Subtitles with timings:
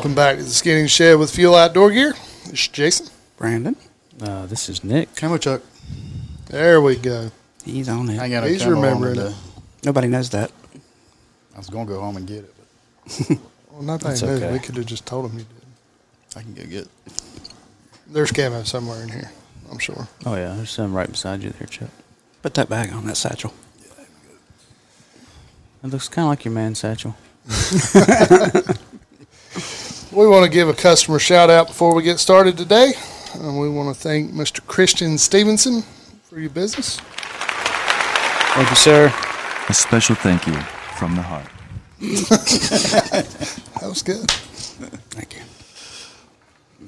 [0.00, 2.14] Welcome back to the Skinning Shed with Fuel Outdoor Gear.
[2.46, 3.08] This is Jason.
[3.36, 3.76] Brandon,
[4.18, 5.14] Uh, this is Nick.
[5.14, 5.60] Camera Chuck.
[6.46, 7.30] There we go.
[7.66, 8.18] he's on it.
[8.18, 8.36] I ain't it.
[8.36, 9.28] got no He's remembering today.
[9.28, 9.34] it.
[9.84, 10.52] Nobody knows that.
[11.54, 12.54] I was gonna go home and get it,
[13.04, 13.28] but
[13.72, 14.30] Well, nothing That's new.
[14.30, 14.50] okay.
[14.54, 16.34] We could have just told him you did.
[16.34, 17.22] I can go get it.
[18.06, 19.30] There's camo somewhere in here,
[19.70, 20.08] I'm sure.
[20.24, 21.90] Oh yeah, there's some right beside you there, Chuck.
[22.40, 23.52] Put that bag on that satchel.
[23.82, 24.04] Yeah,
[25.84, 27.16] It looks kind of like your man satchel.
[30.12, 32.92] We want to give a customer shout out before we get started today.
[33.34, 34.64] And we want to thank Mr.
[34.66, 35.82] Christian Stevenson
[36.24, 36.98] for your business.
[36.98, 39.12] Thank you, sir.
[39.68, 40.54] A special thank you
[40.98, 41.46] from the heart.
[43.80, 44.30] That was good.
[45.10, 45.40] Thank you.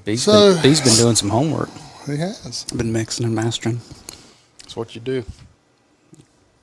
[0.04, 1.70] B's, So- been, B's been doing some homework.
[2.06, 2.66] He has.
[2.70, 3.80] I've been mixing and mastering.
[4.58, 5.24] That's what you do.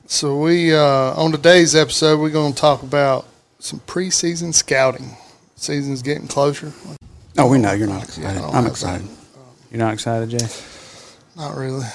[0.06, 0.80] So we uh,
[1.16, 3.26] on today's episode we're going to talk about
[3.60, 5.18] some preseason scouting.
[5.62, 6.72] Season's getting closer.
[7.38, 8.40] Oh, we know you're not excited.
[8.40, 9.08] Yeah, I'm have excited.
[9.72, 10.48] You're not excited, Jay?
[11.36, 11.86] Not really.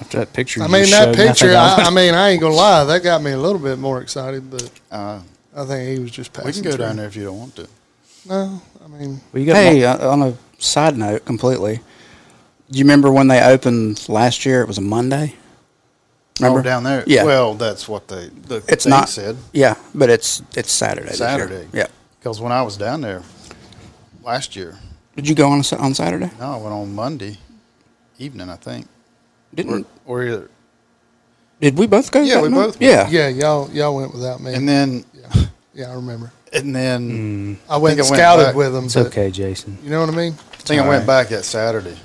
[0.00, 1.54] After that picture, I mean just that picture.
[1.56, 2.84] I, I mean I ain't gonna lie.
[2.84, 5.20] That got me a little bit more excited, but Uh,
[5.56, 6.46] I think he was just passing.
[6.48, 6.78] we can go through.
[6.86, 7.68] down there if you don't want to.
[8.28, 11.76] No, I mean well, you got Hey, uh, on a side note, completely.
[12.70, 14.62] Do you remember when they opened last year?
[14.62, 15.34] It was a Monday.
[16.40, 17.04] Remember Oh, down there.
[17.06, 17.22] Yeah.
[17.24, 19.36] Well, that's what they the It's thing not- said.
[19.52, 21.10] Yeah, but it's it's Saturday.
[21.10, 21.28] this year.
[21.28, 21.68] Saturday.
[21.72, 21.86] Yeah.
[22.24, 23.22] Because when I was down there
[24.22, 24.78] last year,
[25.14, 26.30] Did you go on Sa- on Saturday?
[26.40, 27.36] no, I went on Monday
[28.18, 28.86] evening, I think.
[28.86, 30.50] Or, Didn't or either.
[31.60, 32.22] did we both go?
[32.22, 32.56] Yeah, that we night?
[32.56, 32.90] both went.
[32.90, 33.08] Yeah.
[33.10, 34.54] yeah, y'all y'all went without me.
[34.54, 35.44] And then, yeah,
[35.74, 36.32] yeah, I remember.
[36.50, 37.70] and then hmm.
[37.70, 38.54] I went and think I went scouted back.
[38.54, 38.84] with them.
[38.86, 39.76] It's but okay, Jason.
[39.82, 40.32] You know what I mean?
[40.32, 41.06] I think I went right.
[41.06, 41.98] back that Saturday.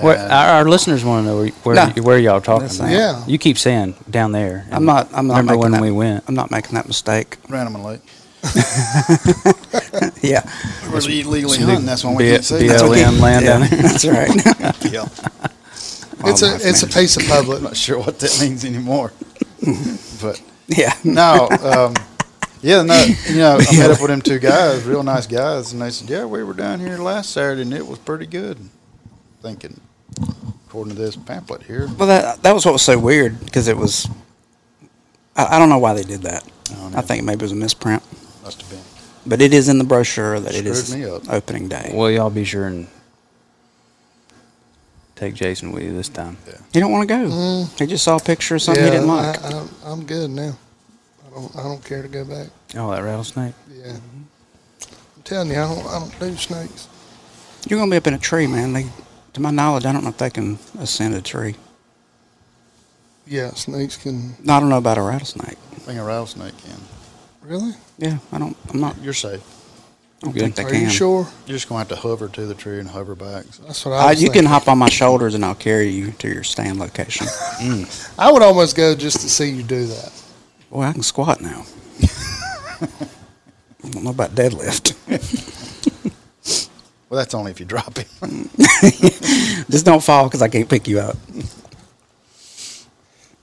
[0.00, 2.02] What, And- our, our listeners want to know where where, No.
[2.02, 2.90] where y'all talking about.
[2.90, 3.24] Yeah.
[3.28, 4.66] You keep saying down there.
[4.72, 5.08] I'm not.
[5.14, 6.24] I'm not Remember making when that, we went?
[6.26, 7.36] I'm not making that mistake.
[7.48, 8.00] Random Lake.
[10.22, 10.42] Yeah.
[10.90, 11.86] We're legally Some hunting.
[11.86, 12.66] That's when we B- can say.
[12.66, 13.82] BLM land yeah, down there.
[13.82, 14.30] That's right.
[14.92, 15.08] Yeah.
[16.24, 17.58] It's a it's a piece of public.
[17.58, 19.12] I'm not sure what that means anymore.
[20.20, 20.92] but Yeah.
[21.04, 21.94] no, um,
[22.62, 25.80] yeah, no, you know, I met up with them two guys, real nice guys, and
[25.82, 28.58] they said, "Yeah, we were down here last Saturday, and it was pretty good."
[29.42, 29.78] Thinking,
[30.66, 33.76] according to this pamphlet here, Well, that that was what was so weird because it
[33.76, 34.08] was.
[35.36, 36.44] I, I don't know why they did that.
[36.94, 38.02] I I think maybe it was a misprint,
[38.46, 38.80] must have been.
[39.26, 41.28] but it is in the brochure that it Screwed me up.
[41.28, 41.90] opening day.
[41.92, 42.86] Well, y'all be sure and
[45.16, 46.36] take Jason with you this time.
[46.72, 47.28] He don't want to go.
[47.28, 47.78] Mm.
[47.78, 49.42] He just saw a picture of something he didn't like.
[49.44, 50.56] I, I, I'm good now.
[51.26, 52.46] I don't I don't care to go back.
[52.76, 53.54] Oh, that rattlesnake.
[53.68, 56.86] Yeah, I'm telling you, I don't I don't do snakes.
[57.68, 58.72] You're gonna be up in a tree, man.
[58.74, 58.86] They,
[59.32, 61.56] to my knowledge, I don't know if they can ascend a tree.
[63.26, 65.58] Yeah, snakes can No, I don't know about a rattlesnake.
[65.72, 66.78] I think a rattlesnake can.
[67.46, 67.72] Really.
[67.98, 68.56] Yeah, I don't.
[68.72, 68.96] I'm not.
[69.02, 69.42] You're safe.
[70.22, 70.80] I don't think they Are can.
[70.82, 71.28] you sure?
[71.46, 73.44] You're just gonna have to hover to the tree and hover back.
[73.52, 73.62] So.
[73.64, 74.50] That's what I Uh, was you can thinking.
[74.50, 77.26] hop on my shoulders and I'll carry you to your stand location.
[78.18, 80.12] I would almost go just to see you do that.
[80.70, 81.64] Boy, I can squat now.
[82.80, 84.94] I don't know about deadlift.
[87.08, 88.08] Well, that's only if you drop it.
[89.70, 91.16] Just don't fall because I can't pick you up.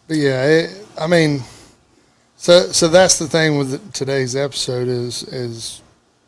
[0.06, 1.41] But yeah, it, I mean,
[2.43, 5.81] so so that's the thing with today's episode is is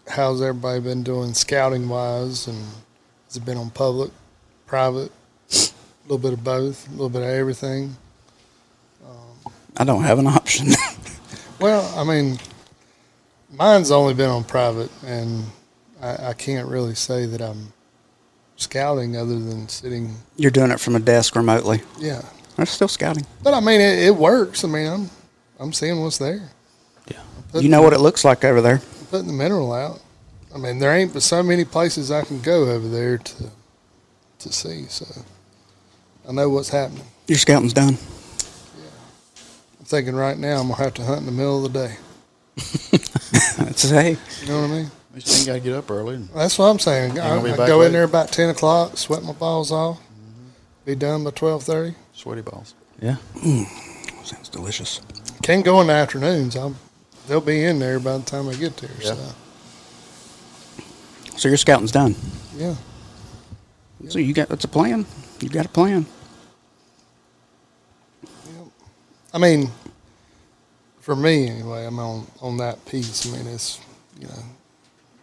[0.07, 2.63] how's everybody been doing scouting wise, and
[3.25, 4.11] has it been on public,
[4.65, 5.11] private,
[5.51, 5.55] a
[6.03, 7.97] little bit of both, a little bit of everything.
[9.75, 10.67] I don't have an option.
[11.59, 12.37] Well, I mean,
[13.49, 15.45] mine's only been on private, and
[16.01, 17.71] I, I can't really say that I'm
[18.57, 20.15] scouting other than sitting.
[20.35, 21.81] You're doing it from a desk remotely.
[21.97, 22.23] Yeah,
[22.57, 23.25] I'm still scouting.
[23.41, 24.65] but I mean, it, it works.
[24.65, 25.09] I mean, I'm
[25.59, 26.49] I'm seeing what's there.
[27.09, 27.21] Yeah.
[27.53, 28.81] You know what it looks like over there.
[29.09, 30.01] putting the mineral out.
[30.53, 33.49] I mean, there ain't but so many places I can go over there to
[34.39, 34.85] to see.
[34.85, 35.05] So
[36.27, 37.05] I know what's happening.
[37.27, 37.93] Your scouting's done.
[37.93, 38.89] Yeah.
[39.79, 41.95] I'm thinking right now I'm gonna have to hunt in the middle of the day.
[43.57, 44.91] It's hey, You know what I mean?
[45.13, 46.15] You just gotta get up early.
[46.15, 47.13] And, That's what I'm saying.
[47.13, 47.91] I, gonna be I back go in late?
[47.91, 50.49] there about ten o'clock, sweat my balls off, mm-hmm.
[50.85, 51.95] be done by twelve thirty.
[52.13, 52.73] sweaty balls.
[53.01, 53.17] Yeah.
[53.35, 53.65] Mm.
[54.25, 55.01] sounds delicious.
[55.45, 56.55] Can go in the afternoons.
[56.55, 56.75] I'm,
[57.27, 58.89] they'll be in there by the time I get there.
[58.99, 59.13] Yeah.
[59.13, 59.35] So
[61.37, 62.15] So your scouting's done.
[62.57, 62.73] yeah,
[64.09, 65.05] So you got that's a plan.
[65.41, 66.07] You got a plan.
[68.23, 68.63] Yeah.
[69.35, 69.69] I mean,
[70.99, 73.31] for me anyway, I'm on on that piece.
[73.31, 73.79] I mean, it's
[74.19, 74.43] you know,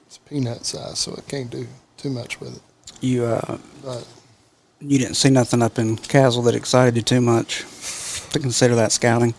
[0.06, 1.66] it's peanut size, so it can't do
[1.96, 2.62] too much with it.
[3.00, 4.06] You uh, But
[4.78, 7.64] you didn't see nothing up in Caswell that excited you too much
[8.30, 9.34] to consider that scouting.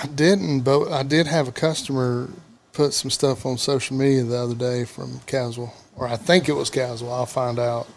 [0.00, 2.30] I didn't, but I did have a customer
[2.72, 6.52] put some stuff on social media the other day from Caswell or I think it
[6.52, 7.12] was Caswell.
[7.12, 7.88] I'll find out.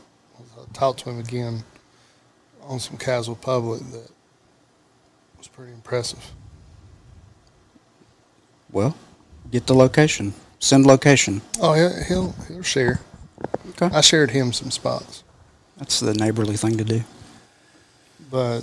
[0.58, 1.64] I'll talk to him again
[2.64, 4.10] on some Caswell Public that
[5.38, 6.32] was pretty impressive.
[8.72, 8.96] Well,
[9.52, 10.34] get the location.
[10.60, 11.42] Send location.
[11.60, 13.02] Oh, yeah, he'll he'll share.
[13.72, 13.96] Okay.
[13.96, 15.24] I shared him some spots,
[15.78, 17.04] That's the neighborly thing to do.
[18.30, 18.62] but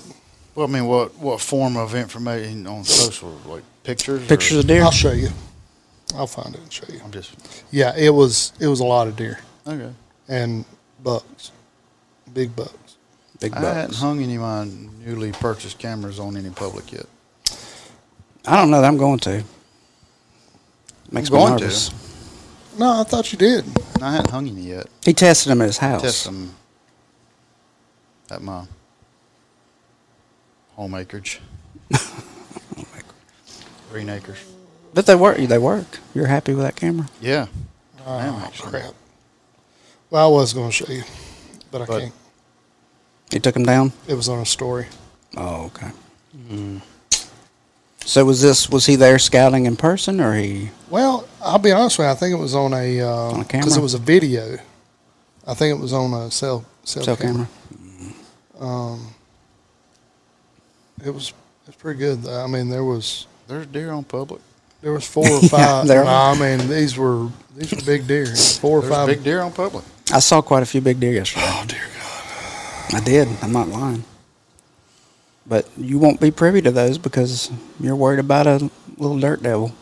[0.59, 4.25] Well, I mean, what, what form of information on social, like pictures?
[4.25, 4.83] or- Pictures of deer.
[4.83, 5.29] I'll show you.
[6.17, 7.01] I'll find it and show you.
[7.05, 7.33] I'm just,
[7.71, 9.93] Yeah, it was it was a lot of deer okay.
[10.27, 10.65] and
[11.01, 11.53] bucks,
[12.35, 12.97] big bucks.
[13.39, 13.65] Big bucks.
[13.65, 14.65] I hadn't hung any of my
[15.05, 17.07] newly purchased cameras on any public yet.
[18.45, 19.45] I don't know that I'm going to.
[21.13, 21.65] Makes I'm me going to.
[21.67, 21.91] nervous.
[22.77, 23.65] No, I thought you did.
[24.03, 24.89] I hadn't hung any yet.
[25.05, 26.03] He tested them at his house.
[26.03, 26.53] Test them
[28.29, 28.65] at my
[30.79, 31.41] home acreage.
[33.91, 34.39] Green acres.
[34.95, 35.39] But they work.
[35.39, 35.99] They work.
[36.15, 37.09] You're happy with that camera?
[37.21, 37.47] Yeah.
[38.07, 38.71] Oh, am actually.
[38.71, 38.95] crap.
[40.11, 41.03] Well, I was going to show you,
[41.71, 42.13] but I But- can't.
[43.31, 43.93] He took them down.
[44.07, 44.87] It was on a story.
[45.37, 45.91] Oh, okay.
[48.07, 48.71] So was this?
[48.71, 50.71] Was he there scouting in person, or he?
[50.89, 52.11] Well, I'll be honest with you.
[52.11, 53.79] I think it was on a On a because camera?
[53.79, 54.57] it was a video.
[55.47, 57.49] I think it was on a cell cell, Cell camera.
[58.59, 58.67] camera.
[58.67, 59.15] Um,
[61.05, 62.27] it was it was pretty good.
[62.27, 64.41] I mean, there was There's deer on public.
[64.83, 65.87] there was four or five.
[65.87, 66.11] there no.
[66.11, 68.27] I mean, these were these were big deer.
[68.61, 69.07] Four or There's five.
[69.09, 69.85] big deer on public.
[70.13, 71.45] I saw quite a few big deer yesterday.
[71.47, 72.95] Oh dear God!
[72.95, 73.29] I did.
[73.43, 74.05] I'm not lying.
[75.47, 79.73] But you won't be privy to those because you're worried about a little dirt devil.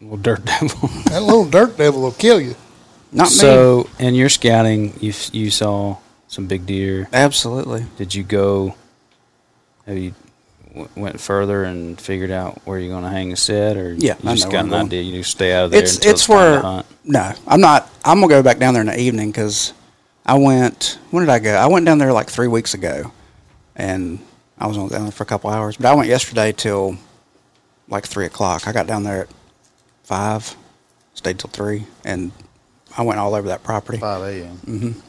[0.00, 0.88] Little dirt devil.
[1.10, 2.54] That little dirt devil will kill you.
[3.12, 3.30] Not me.
[3.30, 5.96] so, in your scouting, you you saw
[6.28, 7.08] some big deer.
[7.12, 7.84] Absolutely.
[7.96, 8.74] Did you go?
[9.88, 10.14] Have you
[10.68, 14.16] w- went further and figured out where you're going to hang a set, or Yeah,
[14.22, 14.86] you I just know got an going.
[14.86, 15.02] idea?
[15.02, 16.86] You just stay out of there It's until it's it's where hunt.
[17.04, 17.90] no, I'm not.
[18.04, 19.72] I'm gonna go back down there in the evening because
[20.26, 20.98] I went.
[21.10, 21.54] When did I go?
[21.54, 23.12] I went down there like three weeks ago,
[23.76, 24.18] and
[24.58, 25.76] I was only down there for a couple hours.
[25.78, 26.98] But I went yesterday till
[27.88, 28.68] like three o'clock.
[28.68, 29.28] I got down there at
[30.04, 30.54] five,
[31.14, 32.30] stayed till three, and
[32.96, 33.96] I went all over that property.
[33.98, 34.56] 5 a.m.
[34.66, 35.00] Mm-hmm.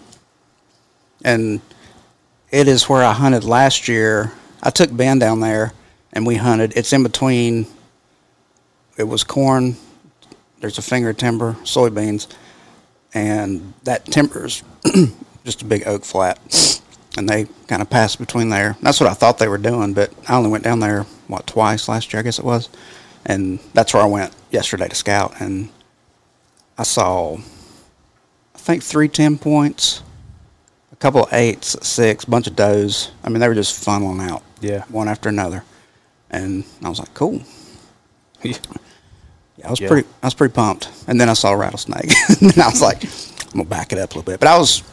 [1.26, 1.60] and
[2.52, 4.31] it is where I hunted last year.
[4.61, 5.73] I took Ben down there,
[6.13, 6.73] and we hunted.
[6.75, 7.67] It's in between.
[8.97, 9.77] It was corn.
[10.59, 12.27] There's a finger timber, soybeans,
[13.13, 14.63] and that timber's
[15.45, 16.39] just a big oak flat,
[17.17, 18.75] and they kind of passed between there.
[18.81, 21.88] That's what I thought they were doing, but I only went down there what twice
[21.88, 22.67] last year, I guess it was,
[23.25, 25.69] and that's where I went yesterday to scout, and
[26.77, 30.03] I saw, I think three ten points
[30.91, 33.11] a couple of eights, six, bunch of does.
[33.23, 34.83] I mean, they were just funneling out, Yeah.
[34.89, 35.63] one after another,
[36.29, 37.41] and I was like, cool.
[38.44, 38.56] Yeah.
[39.67, 39.89] I was Yeah.
[39.89, 40.88] pretty, I was pretty pumped.
[41.06, 42.09] And then I saw a rattlesnake,
[42.41, 44.39] and I was like, I'm gonna back it up a little bit.
[44.39, 44.83] But I was,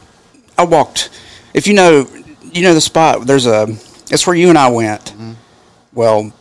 [0.58, 1.10] I walked.
[1.54, 2.08] If you know,
[2.52, 3.26] you know the spot.
[3.26, 3.68] There's a,
[4.10, 5.04] it's where you and I went.
[5.04, 5.32] Mm-hmm.
[5.92, 6.32] Well,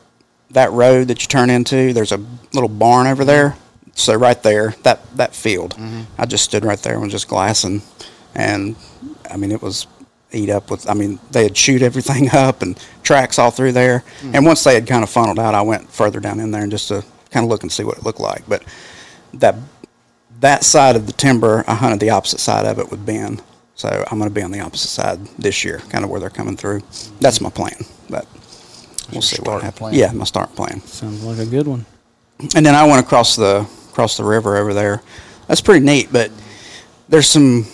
[0.51, 2.17] that road that you turn into, there's a
[2.53, 3.55] little barn over there.
[3.93, 6.01] So right there, that that field, mm-hmm.
[6.17, 7.81] I just stood right there and was just glassing,
[8.33, 8.75] and
[9.29, 9.85] I mean it was
[10.35, 10.89] eat up with.
[10.89, 14.03] I mean they had chewed everything up and tracks all through there.
[14.33, 16.71] And once they had kind of funneled out, I went further down in there and
[16.71, 18.47] just to kind of look and see what it looked like.
[18.47, 18.63] But
[19.33, 19.55] that
[20.41, 23.41] that side of the timber, I hunted the opposite side of it with Ben.
[23.75, 26.29] So I'm going to be on the opposite side this year, kind of where they're
[26.29, 26.81] coming through.
[27.19, 27.75] That's my plan,
[28.09, 28.25] but
[29.07, 29.79] we'll your see what start happens.
[29.79, 29.93] plan.
[29.95, 30.79] Yeah, my start plan.
[30.81, 31.85] Sounds like a good one.
[32.55, 35.01] And then I went across the across the river over there.
[35.47, 36.31] That's pretty neat, but
[37.09, 37.65] there's some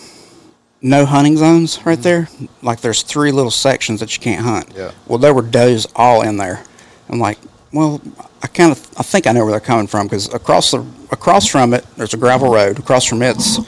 [0.81, 2.27] no hunting zones right there.
[2.61, 4.73] Like there's three little sections that you can't hunt.
[4.75, 4.91] Yeah.
[5.07, 6.63] Well, there were does all in there.
[7.09, 7.37] I'm like,
[7.71, 8.01] well,
[8.41, 11.47] I kind of I think I know where they're coming from because across the across
[11.47, 12.79] from it there's a gravel road.
[12.79, 13.59] Across from it's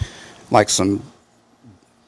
[0.51, 1.03] like some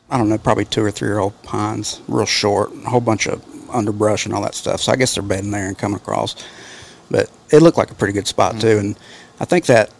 [0.09, 3.27] I don't know, probably two or three year old pines, real short, a whole bunch
[3.27, 4.81] of underbrush and all that stuff.
[4.81, 6.35] So I guess they're bedding there and coming across.
[7.09, 8.97] But it looked like a pretty good spot too, and
[9.39, 9.91] I think that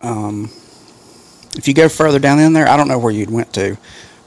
[0.00, 0.50] um,
[1.56, 3.76] if you go further down in there, I don't know where you'd went to,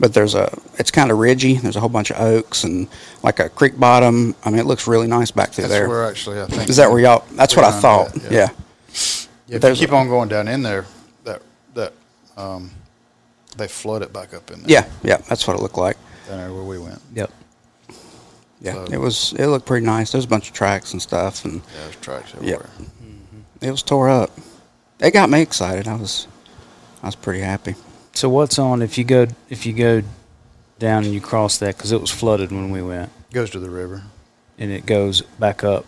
[0.03, 1.53] but there's a it's kind of ridgy.
[1.53, 2.89] There's a whole bunch of oaks and
[3.23, 4.35] like a creek bottom.
[4.43, 5.87] I mean, it looks really nice back through That's there.
[5.87, 6.69] where actually I think.
[6.69, 7.23] Is that where y'all?
[7.31, 8.11] That's what I thought.
[8.15, 8.39] that, yeah.
[8.39, 8.49] yeah.
[9.47, 10.85] Yeah, if you keep a- on going down in there,
[11.23, 11.41] that
[11.75, 11.93] that
[12.35, 12.69] um,
[13.55, 14.69] they flood it back up in there.
[14.69, 15.95] Yeah, yeah, that's what it looked like.
[16.27, 16.99] down there where we went.
[17.15, 17.31] Yep.
[18.59, 19.33] Yeah, So- it was.
[19.39, 20.11] It looked pretty nice.
[20.11, 22.41] There's a bunch of tracks and stuff, and Yeah, there's tracks Yep.
[22.41, 22.69] everywhere.
[23.61, 24.31] it was tore up.
[24.99, 25.87] It got me excited.
[25.87, 26.27] I was,
[27.01, 27.75] I was pretty happy.
[28.13, 30.01] So what's on if you go if you go
[30.79, 33.69] down and you cross that because it was flooded when we went Goes to the
[33.69, 34.03] river.
[34.57, 35.85] and it goes back up.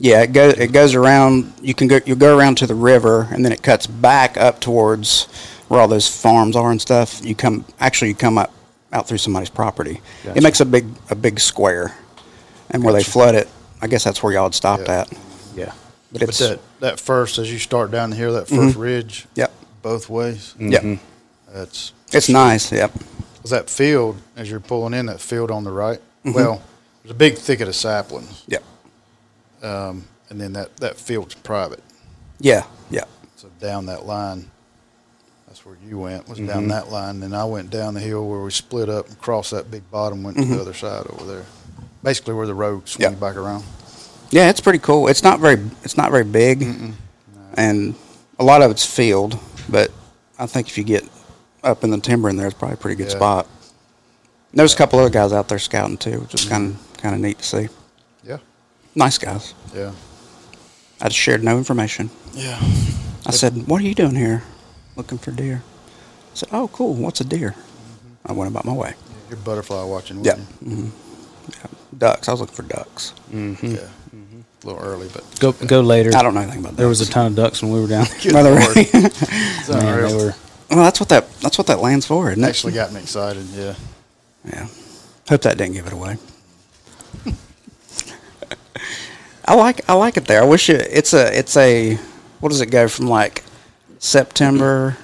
[0.00, 0.54] Yeah, it goes.
[0.54, 1.52] It goes around.
[1.60, 1.98] You can go.
[2.06, 5.24] You go around to the river, and then it cuts back up towards
[5.66, 7.20] where all those farms are and stuff.
[7.24, 8.52] You come actually you come up
[8.92, 10.00] out through somebody's property.
[10.24, 10.38] Gotcha.
[10.38, 11.96] It makes a big a big square,
[12.70, 13.48] and where they flood it,
[13.82, 15.00] I guess that's where y'all had stopped Yeah.
[15.00, 15.12] at.
[15.56, 15.72] Yeah.
[16.12, 18.80] But But it's that, that first, as you start down here, that 1st Mhm.
[18.80, 21.00] ridge, yep, both ways, yep.
[21.52, 22.70] That's, It's nice.
[22.72, 22.92] Yep.
[23.42, 26.34] was that field, as you're pulling in, that field on the right, Mhm.
[26.34, 26.62] well,
[27.02, 28.62] there's a big thicket of saplings, Yep.
[29.62, 31.82] um, and then that, that field's private.
[32.40, 32.64] Yeah.
[32.90, 33.04] Yeah.
[33.36, 34.50] So down that line,
[35.46, 36.48] that's where you went, was Mm-hmm.
[36.48, 37.20] down that line.
[37.20, 40.22] Then I went down the hill where we split up and crossed that big bottom,
[40.22, 41.44] went to the other side over there.
[42.02, 43.18] Basically where the road swung Yeah.
[43.18, 43.64] back around.
[44.30, 45.08] Yeah, it's pretty cool.
[45.08, 46.62] It's not very it's not very big,
[47.54, 47.94] and
[48.38, 49.38] a lot of it's field.
[49.68, 49.90] But
[50.38, 51.02] I think if you get
[51.62, 53.16] up in the timber in there, it's probably a pretty good Yeah.
[53.16, 53.46] spot.
[54.52, 57.14] And There's a couple other guys out there scouting too, which is kind of kind
[57.14, 57.68] of neat to see.
[58.24, 58.38] Yeah.
[58.94, 59.54] Nice guys.
[59.74, 59.92] Yeah.
[61.00, 62.10] I just shared no information.
[62.34, 62.58] Yeah.
[63.26, 64.42] I said, "What are you doing here?
[64.96, 65.62] Looking for deer?"
[66.32, 66.94] I said, "Oh, cool.
[66.94, 67.54] What's a deer?"
[68.26, 68.94] I went about my way.
[69.28, 70.32] You're butterfly watching, Yeah.
[70.32, 70.68] wasn't you?
[70.68, 70.88] hmm
[71.50, 71.66] yeah.
[71.96, 72.28] Ducks.
[72.28, 73.12] I was looking for ducks.
[73.32, 73.66] Mm-hmm.
[73.74, 73.80] Yeah.
[74.64, 76.10] A little early, but Go go later.
[76.16, 76.76] I don't know anything about that.
[76.78, 78.18] There was a ton of ducks when we were down there.
[78.20, 78.74] Good Well, they're Lord.
[79.68, 80.34] Man, they were.
[80.70, 82.46] Well, that's what that that's what that land's for, isn't it?
[82.46, 83.46] actually got me excited.
[83.54, 83.74] Yeah.
[84.44, 84.66] Yeah.
[85.28, 86.16] Hope that didn't give it away.
[89.44, 90.42] I like I like it there.
[90.42, 91.94] I wish it it's a it's a
[92.40, 93.42] what does it go from like
[93.98, 94.96] September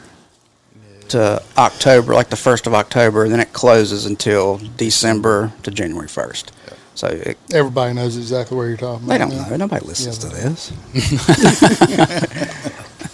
[1.09, 6.09] to October, like the first of October, and then it closes until December to January
[6.09, 6.52] first.
[6.94, 9.30] So it, Everybody knows exactly where you're talking they about.
[9.30, 9.49] don't now.
[9.49, 9.56] know.
[9.56, 10.73] Nobody listens Yeah, to this.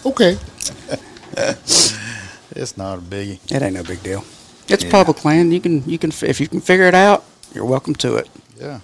[0.07, 0.39] Okay.
[2.53, 3.39] It's not a biggie.
[3.53, 4.25] It ain't no big deal.
[4.69, 4.91] It's Yeah.
[4.91, 5.53] public land.
[5.53, 8.29] You can you can if you can figure it out, you're welcome to it.
[8.59, 8.81] Yeah.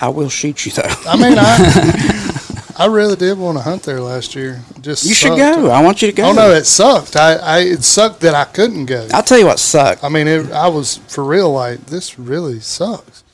[0.00, 0.82] I will shoot you though.
[1.06, 4.62] I mean, I I really did want to hunt there last year.
[4.80, 5.68] Just You should go.
[5.70, 6.24] I want you to go.
[6.28, 7.16] Oh no, it sucked.
[7.16, 9.08] I, I it sucked that I couldn't go.
[9.12, 10.04] I'll tell you what sucked.
[10.04, 13.24] I mean, it, I was for real like this really sucks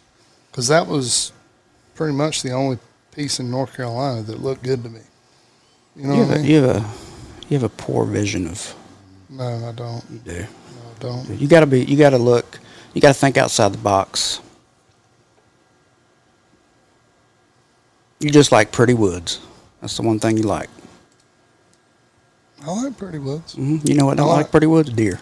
[0.50, 1.32] because that was
[1.94, 2.78] pretty much the only
[3.12, 5.00] piece in North Carolina that looked good to me.
[5.94, 6.50] You know You what have, I a, mean?
[6.50, 6.90] you have a
[7.50, 8.74] you have a poor vision of
[9.34, 10.04] No, I don't.
[10.10, 10.40] you do.
[10.40, 11.40] No, I don't.
[11.40, 11.84] You got to be.
[11.84, 12.60] You got to look.
[12.92, 14.40] You got to think outside the box.
[18.20, 19.40] You just like pretty woods.
[19.80, 20.70] That's the one thing you like.
[22.66, 23.52] I like Pretty Woods.
[23.54, 24.18] hmm You know what?
[24.18, 24.90] I like- like pretty woods.
[24.90, 25.20] Deer.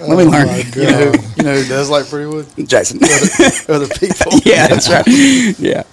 [0.00, 0.48] Oh Let me learn.
[0.74, 2.46] You know, who, you know who does like Pretty Wood?
[2.68, 2.98] Jason.
[3.74, 4.32] Other people.
[4.44, 5.06] yeah, that's right.
[5.58, 5.84] Yeah.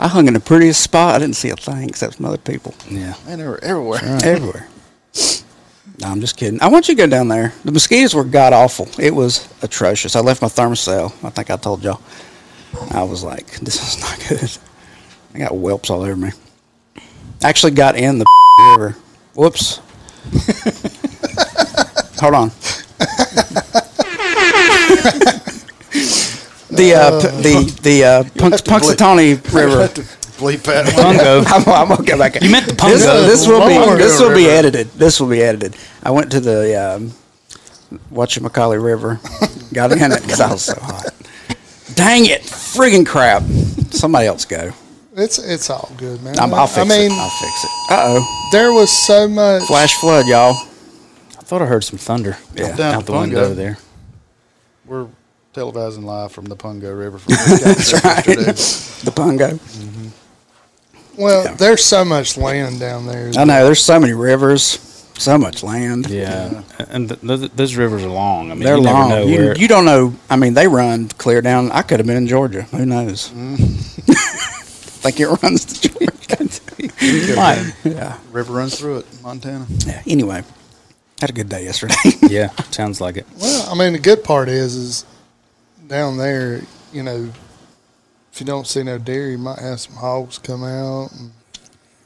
[0.00, 1.14] I hung in the prettiest spot.
[1.14, 2.74] I didn't see a thing except some other people.
[2.88, 3.12] Yeah.
[3.26, 4.00] Man, they were everywhere.
[4.02, 4.66] Everywhere.
[6.00, 6.58] No, I'm just kidding.
[6.62, 7.52] I want you to go down there.
[7.66, 8.88] The mosquitoes were god awful.
[8.98, 10.16] It was atrocious.
[10.16, 11.12] I left my Thermacell.
[11.22, 12.00] I think I told y'all.
[12.92, 14.50] I was like, this is not good.
[15.34, 16.30] I got whelps all over me.
[17.42, 18.24] Actually got in the
[18.78, 18.96] river.
[19.34, 19.80] Whoops.
[22.20, 22.50] Hold on.
[26.80, 29.88] the uh, p- the the uh, Punx- have to bleep- Punxsutawney River.
[30.38, 30.86] bleep that.
[30.94, 31.44] Pungo.
[31.46, 32.40] I'm, I'm gonna go back.
[32.42, 33.26] You meant the This, Pungo.
[33.26, 34.50] this will be this will be River.
[34.58, 34.86] edited.
[34.92, 35.76] This will be edited.
[36.02, 37.12] I went to the um,
[38.12, 39.20] Whatchamacallie River,
[39.72, 41.06] got in it because I was so hot.
[41.94, 42.42] Dang it!
[42.42, 43.42] Friggin' crap!
[43.92, 44.70] Somebody else go.
[45.16, 46.38] It's it's all good, man.
[46.38, 47.18] I'm, I'll fix I mean, it.
[47.18, 47.70] I'll fix it.
[47.90, 48.48] Uh oh!
[48.52, 49.64] there was so much.
[49.64, 50.54] Flash flood, y'all.
[50.54, 52.38] I thought I heard some thunder.
[52.54, 52.68] Yeah.
[52.96, 53.20] Out the Pungo.
[53.22, 53.76] window there.
[54.86, 55.08] We're
[55.54, 57.18] televising live from the Pungo River.
[57.18, 58.24] From That's right.
[59.04, 59.52] The Pungo.
[59.54, 61.20] Mm-hmm.
[61.22, 61.54] Well, Yeah.
[61.54, 63.30] there's so much land down there.
[63.36, 63.64] I know.
[63.64, 64.62] There's so many rivers,
[65.18, 66.08] so much land.
[66.08, 68.50] Yeah, and th- th- those rivers are long.
[68.50, 69.08] I mean, They're you long.
[69.08, 69.56] never know you, where.
[69.58, 70.14] you don't know.
[70.28, 71.70] I mean, they run clear down.
[71.72, 72.62] I could have been in Georgia.
[72.62, 73.30] Who knows?
[73.30, 74.12] Mm-hmm.
[75.00, 77.36] think it runs to Georgia.
[77.36, 77.72] Might.
[77.84, 78.18] yeah.
[78.32, 79.66] River runs through it, Montana.
[79.86, 80.02] Yeah.
[80.06, 80.42] Anyway,
[81.20, 81.94] had a good day yesterday.
[82.28, 83.26] yeah, sounds like it.
[83.38, 85.04] Well, I mean, the good part is, is
[85.90, 87.30] down there, you know,
[88.32, 91.10] if you don't see no deer, you might have some hogs come out.
[91.12, 91.32] And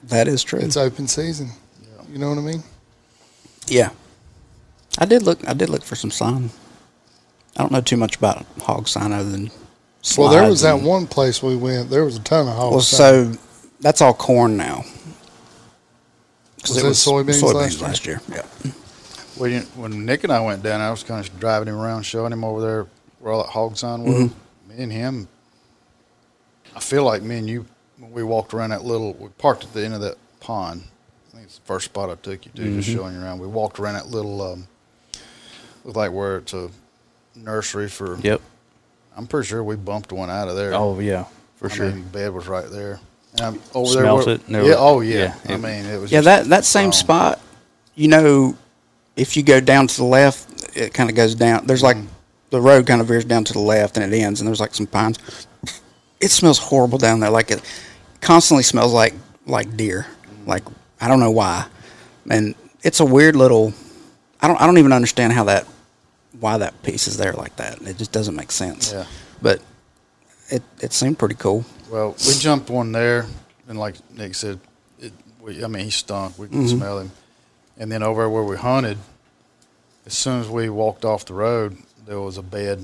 [0.05, 0.59] that is true.
[0.59, 1.51] it's open season.
[1.83, 2.03] Yeah.
[2.11, 2.63] You know what I mean?
[3.69, 3.91] yeah.
[4.97, 5.47] I did look.
[5.49, 6.51] I did look for some sign.
[7.57, 9.51] I don't know too much about hog sign other than.
[10.17, 11.91] Well, there was slides that one place we went.
[11.91, 12.73] There was a ton of hogs.
[12.73, 13.33] Well, so
[13.81, 14.85] that's all corn now.
[16.63, 18.21] 'Cause Was it was soybeans last last year?
[18.31, 18.43] Yeah.
[19.37, 22.05] When, you- when Nick and I went down, I was kind of driving him around,
[22.05, 22.87] showing him over there
[23.25, 24.15] where all that hog sign was.
[24.15, 24.69] Mm-hmm.
[24.77, 25.29] Me and him,
[26.77, 27.65] I feel like me and you,
[27.99, 30.83] when we walked around that little, we parked at the end of that pond.
[31.29, 32.99] I think it's the first spot I took you to, just Mm-hmm.
[32.99, 33.39] showing you around.
[33.39, 34.69] We walked around that little, um,
[35.85, 36.69] looked like where it's a
[37.35, 38.19] nursery for.
[38.19, 38.43] Yep.
[39.17, 40.75] I'm pretty sure we bumped one out of there.
[40.75, 41.25] Oh yeah,
[41.57, 41.91] for I sure.
[41.91, 42.99] mean, bed was right there.
[43.33, 44.35] And I'm over Smelt there.
[44.35, 44.63] it, Yeah.
[44.63, 45.35] were- Oh yeah.
[45.49, 46.11] yeah, I mean, it was.
[46.13, 46.93] Yeah, just that that same wrong.
[46.93, 47.41] spot,
[47.95, 48.57] you know,
[49.17, 51.65] if you go down to the left, it kind of goes down.
[51.67, 51.97] There's like
[52.55, 54.75] the road kind of veers down to the left and it ends, and there's like
[54.75, 55.19] some pines.
[56.21, 57.31] It smells horrible down there.
[57.31, 57.61] Like it
[58.21, 59.13] constantly smells like
[59.47, 60.07] like deer.
[60.47, 60.63] Like
[61.01, 61.67] I don't know why,
[62.31, 63.75] and it's a weird little.
[64.41, 65.67] I don't I don't even understand how that
[66.39, 67.83] why that piece is there like that.
[67.83, 68.93] It just doesn't make sense.
[68.93, 69.05] Yeah.
[69.43, 69.61] But
[70.49, 71.65] it it seemed pretty cool.
[71.91, 73.27] Well, we jumped one there,
[73.69, 74.61] and like Nick said,
[75.01, 76.39] it, we, I mean, he stunk.
[76.39, 76.79] We could Mm-hmm.
[76.79, 77.11] smell him.
[77.77, 78.99] And then over where we hunted,
[80.07, 82.81] as soon as we walked off the road, there was a bed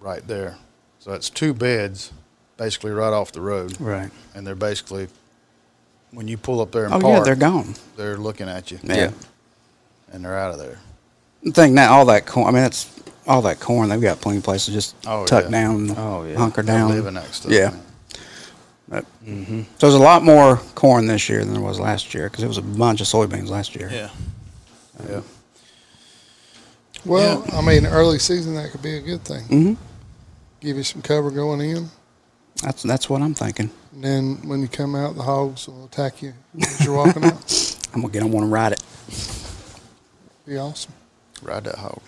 [0.00, 0.56] right there.
[0.98, 2.12] So that's two beds,
[2.56, 4.10] basically right off the road, Right.
[4.34, 5.08] and they're basically
[6.12, 7.74] when you pull up there and Oh park, yeah, they're gone.
[7.96, 9.10] they're looking at you, Yeah.
[10.12, 10.78] and they're out of there.
[11.42, 12.48] The thing now, all that corn.
[12.48, 12.88] I mean, it's
[13.26, 13.88] all that corn.
[13.88, 15.50] They've got plenty of places to just Oh, tuck yeah.
[15.50, 16.36] down, Oh, yeah.
[16.36, 16.90] hunker They're down.
[16.90, 17.74] living next to Yeah.
[18.88, 19.62] But, mm-hmm.
[19.78, 22.48] So there's a lot more corn this year than there was last year because it
[22.48, 23.90] was a bunch of soybeans last year.
[23.92, 24.10] Yeah.
[25.08, 25.20] Yeah.
[27.06, 29.44] Well, I mean, early season that could be a good thing.
[29.44, 29.74] hmm
[30.60, 31.88] Give you some cover going in,
[32.62, 33.70] That's that's what I'm thinking.
[33.92, 37.78] and then when you come out, the hogs will attack you as you're walking out.
[37.94, 38.82] I'm gonna get on one and ride it.
[40.46, 40.92] Be awesome.
[41.42, 42.00] Ride that hog.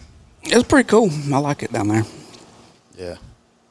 [0.42, 1.10] It was pretty cool.
[1.32, 2.04] I like it down there.
[2.96, 3.16] Yeah.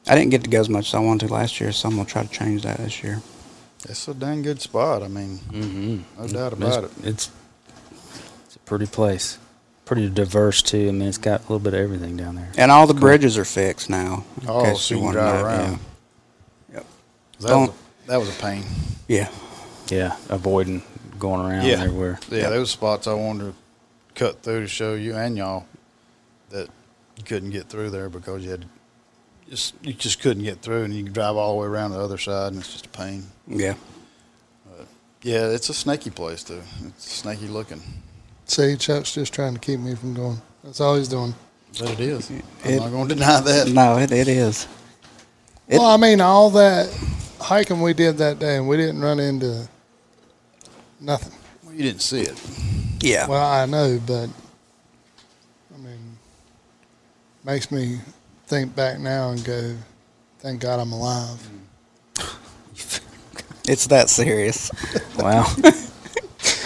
[0.06, 1.96] I didn't get to go as much as I wanted to last year, so I'm
[1.96, 3.20] gonna try to change that this year.
[3.88, 5.02] It's a dang good spot.
[5.02, 6.20] I mean, Mm-hmm.
[6.22, 6.90] no doubt about it.
[7.02, 7.30] It's
[8.46, 9.38] it's a pretty place,
[9.88, 10.88] pretty diverse too.
[10.88, 12.50] I mean, it's got a little bit of everything down there.
[12.58, 14.22] And all the bridges are fixed now.
[14.46, 15.46] Oh, case so you can wanted drive know.
[15.46, 15.78] around.
[16.74, 16.86] Yep.
[17.40, 17.72] That was, a,
[18.06, 18.64] that was a pain.
[19.08, 19.30] Yeah.
[19.88, 20.82] Yeah, avoiding
[21.18, 21.80] going around Yeah.
[21.82, 22.20] everywhere.
[22.30, 22.50] Yeah, Yep.
[22.50, 23.54] there was spots I wanted to
[24.14, 25.64] cut through to show you and y'all
[26.50, 26.68] that
[27.16, 28.66] you couldn't get through there because you had
[29.48, 31.98] just you just couldn't get through, and you can drive all the way around the
[32.00, 33.24] other side, and it's just a pain.
[33.46, 33.74] Yeah.
[35.22, 36.62] Yeah, it's a snaky place too.
[36.84, 37.82] It's snaky looking,
[38.48, 40.40] See, Chuck's just trying to keep me from going.
[40.64, 41.34] That's all he's doing.
[41.78, 42.30] but it is.
[42.30, 43.68] I'm It- not going to deny that.
[43.68, 44.66] No, it, it is.
[45.68, 46.88] It- well, I mean, all that
[47.40, 49.68] hiking we did that day, and we didn't run into
[51.00, 51.32] nothing.
[51.62, 52.40] Well, you didn't see it.
[53.00, 53.28] Yeah.
[53.28, 54.30] Well, I know, but
[55.74, 56.16] I mean,
[57.44, 58.00] makes me
[58.46, 59.76] think back now and go,
[60.40, 61.38] "Thank God I'm alive."
[63.68, 64.70] It's that serious.
[65.18, 65.44] Wow.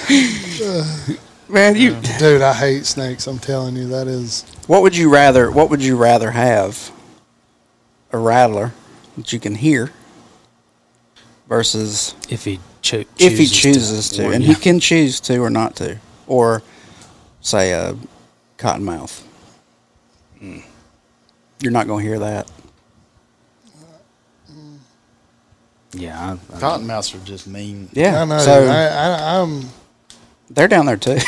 [1.53, 3.27] Man, you Dude, I hate snakes.
[3.27, 4.43] I'm telling you, that is.
[4.67, 6.91] what would you rather what would you rather have?
[8.11, 8.73] A rattler
[9.17, 9.91] that you can hear
[11.49, 14.55] versus if he cho- if he chooses to, warn and you.
[14.55, 16.63] he can choose to or not to, or
[17.41, 17.97] say a
[18.59, 19.23] cottonmouth.
[20.39, 20.59] Hmm.
[21.61, 22.51] You're not going to hear that.
[25.95, 27.89] yeah, I, I, Cottonmouths are just mean.
[27.93, 28.23] Yeah.
[28.23, 28.39] I know.
[28.39, 29.65] So I, I, I'm.
[30.55, 31.19] They're down there too.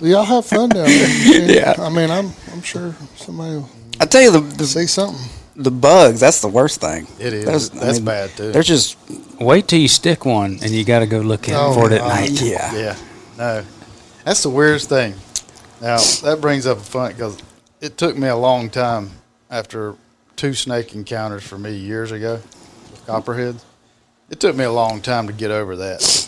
[0.00, 1.50] Y'all have fun down there.
[1.50, 1.74] Yeah.
[1.78, 2.30] I mean, I'm.
[2.52, 3.68] I'm sure somebody will
[4.00, 5.20] I tell you the, the see something.
[5.56, 6.20] the bugs.
[6.20, 7.06] That's the worst thing.
[7.18, 7.44] It is.
[7.44, 8.52] There's- I That's mean, bad too.
[8.52, 8.96] They're just
[9.40, 11.94] wait till you stick one, and you got to go look at Oh, for it
[11.94, 12.08] at God.
[12.08, 12.42] night.
[12.42, 12.74] yeah.
[12.74, 12.96] Yeah,
[13.38, 13.64] no,
[14.24, 15.14] that's the weirdest thing.
[15.80, 17.38] Now that brings up a fun because
[17.80, 19.10] it took me a long time
[19.50, 19.94] after
[20.36, 22.34] two snake encounters for me years ago
[22.90, 23.64] with copperheads.
[24.30, 26.23] It took me a long time to get over that.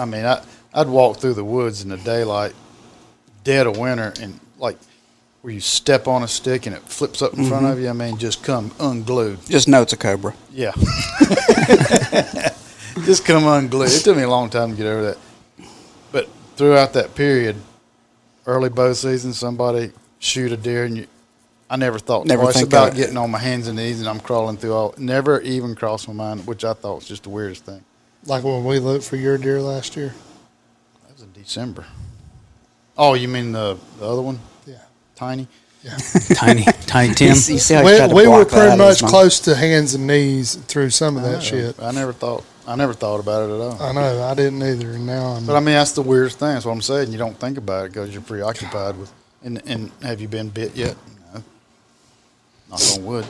[0.00, 2.54] I mean, I I'd walk through the woods in the daylight,
[3.44, 4.78] dead of winter, and like
[5.42, 7.72] where you step on a stick and it flips up in front mm-hmm.
[7.72, 7.88] of you.
[7.88, 9.44] I mean, just come unglued.
[9.46, 10.34] Just know it's a cobra.
[10.52, 10.72] Yeah.
[13.04, 13.90] Just come unglued.
[13.90, 15.18] It took me a long time to get over that.
[16.12, 17.56] But throughout that period,
[18.46, 21.06] early bow season, somebody shoot a deer and you
[21.70, 24.18] I never thought Never twice think about getting on my hands and knees and I'm
[24.18, 27.64] crawling through all never even crossed my mind, which I thought was just the weirdest
[27.64, 27.82] thing.
[28.26, 30.14] Like when we looked for your deer last year.
[31.06, 31.86] That was in December.
[32.96, 34.38] Oh, you mean the, the other one?
[34.66, 34.74] Yeah.
[35.14, 35.48] Tiny?
[35.82, 35.96] Yeah.
[36.34, 37.28] Tiny, tiny Tim.
[37.28, 39.02] you see how he We, tried to we were block that pretty of much his
[39.02, 39.10] mind?
[39.10, 41.40] close to hands and knees through some of I that know.
[41.40, 41.82] shit.
[41.82, 43.82] I never thought I never thought about it at all.
[43.82, 44.22] I know.
[44.22, 44.90] I didn't either.
[44.92, 45.46] And now I'm.
[45.46, 46.52] But I mean, that's the weirdest thing.
[46.52, 47.10] That's what I'm saying.
[47.10, 49.10] You don't think about it because you're preoccupied with.
[49.42, 50.96] And, and have you been bit yet?
[51.34, 51.42] No.
[52.70, 53.26] Knock on wood.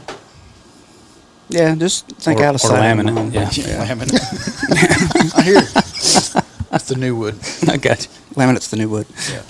[1.51, 2.81] Yeah, just think Or- out of or sight.
[2.97, 3.35] laminate, mind.
[3.35, 3.47] yeah.
[3.87, 5.35] Laminate.
[5.39, 5.55] I hear.
[5.61, 5.61] you.
[6.71, 7.35] That's the new wood.
[7.69, 8.11] I got you.
[8.35, 9.07] Laminate's the new wood.
[9.31, 9.43] Yeah.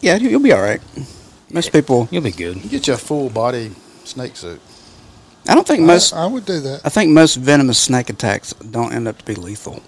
[0.00, 0.80] Yeah, you- you'll be all right.
[1.50, 2.62] Most people, You'll be good.
[2.62, 3.72] You get you a full body
[4.04, 4.60] snake suit.
[5.48, 6.12] I don't think most.
[6.14, 6.82] I, I would do that.
[6.84, 9.82] I think most venomous snake attacks don't end up to be lethal.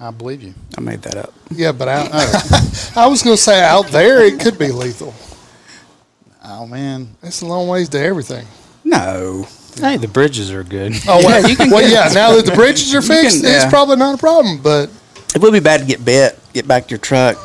[0.00, 0.54] I believe you.
[0.76, 1.32] I made that up.
[1.50, 2.08] Yeah, but out,
[2.96, 5.14] I was going to say out there it could be lethal.
[6.44, 8.46] Oh man, It's a long ways to everything.
[8.84, 10.92] No, Hey, the bridges are good.
[11.08, 12.08] Oh, well, well, yeah.
[12.12, 13.70] Now that the bridges are fixed, can- it's yeah.
[13.70, 14.60] probably not a problem.
[14.62, 14.90] But
[15.34, 17.36] It would be bad to get bit, get back to your truck,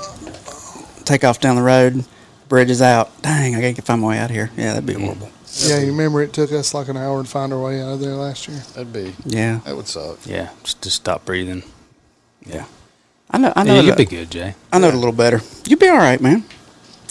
[1.06, 2.06] take off down the road,
[2.48, 3.22] bridges out.
[3.22, 4.52] Dang, I gotta find my way out of here.
[4.56, 5.04] Yeah, that'd be mm.
[5.06, 5.32] horrible.
[5.64, 8.00] yeah, you remember it took us like an hour to find our way out of
[8.00, 8.60] there last year.
[8.76, 10.20] That'd be, Yeah, that would suck.
[10.26, 11.64] Yeah, just to stop breathing.
[12.46, 12.66] yeah.
[13.32, 13.54] I know.
[13.56, 13.74] I know.
[13.76, 14.56] Yeah, it- you'll be good, Jay.
[14.74, 15.40] I know it a little better.
[15.68, 16.44] You'd be all right, man.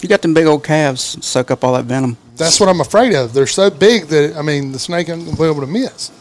[0.01, 2.17] You got them big old calves suck up all that venom.
[2.37, 3.33] That's what I'm afraid of.
[3.33, 6.11] They're so big that I mean, the snake ain't gonna be able to miss.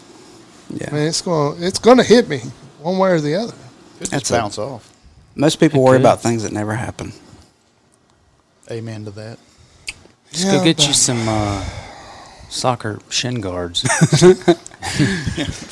[0.70, 0.88] Yeah.
[0.90, 2.40] I mean, it's going to it's going to hit me
[2.80, 3.54] one way or the other.
[3.98, 4.92] Could That's just a- bounce off.
[5.34, 6.02] Most people It worry could.
[6.02, 7.12] about things that never happen.
[8.70, 9.38] Amen to that.
[10.32, 11.64] Just Yeah, go get you some uh,
[12.50, 13.82] soccer shin guards.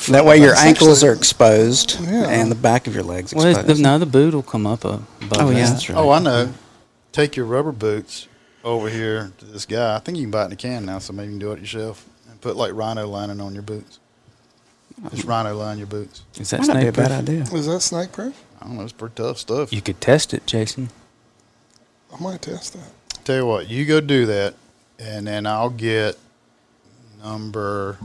[0.09, 2.27] That way, your That's ankles actually- are exposed Yeah.
[2.29, 5.07] and the back of your legs well, the, no, the boot will come up above.
[5.33, 5.97] Oh, yeah, that's right.
[5.97, 6.53] Oh, I know.
[7.17, 8.27] Take your rubber boots
[8.63, 9.95] over here to this guy.
[9.95, 11.51] I think you can buy it in a can now, so maybe you can do
[11.51, 12.07] it yourself.
[12.29, 13.97] And put like rhino lining on your boots.
[15.09, 16.21] Just rhino line your boots.
[16.35, 17.41] Is that Might not be a snake bad idea.
[17.41, 18.39] Is that snake proof?
[18.61, 18.83] I don't know.
[18.83, 19.73] It's pretty tough stuff.
[19.73, 20.89] You could test it, Jason.
[22.13, 23.25] I might test that.
[23.25, 24.53] Tell you what, you go do that,
[24.99, 26.19] and then I'll get
[27.23, 27.97] number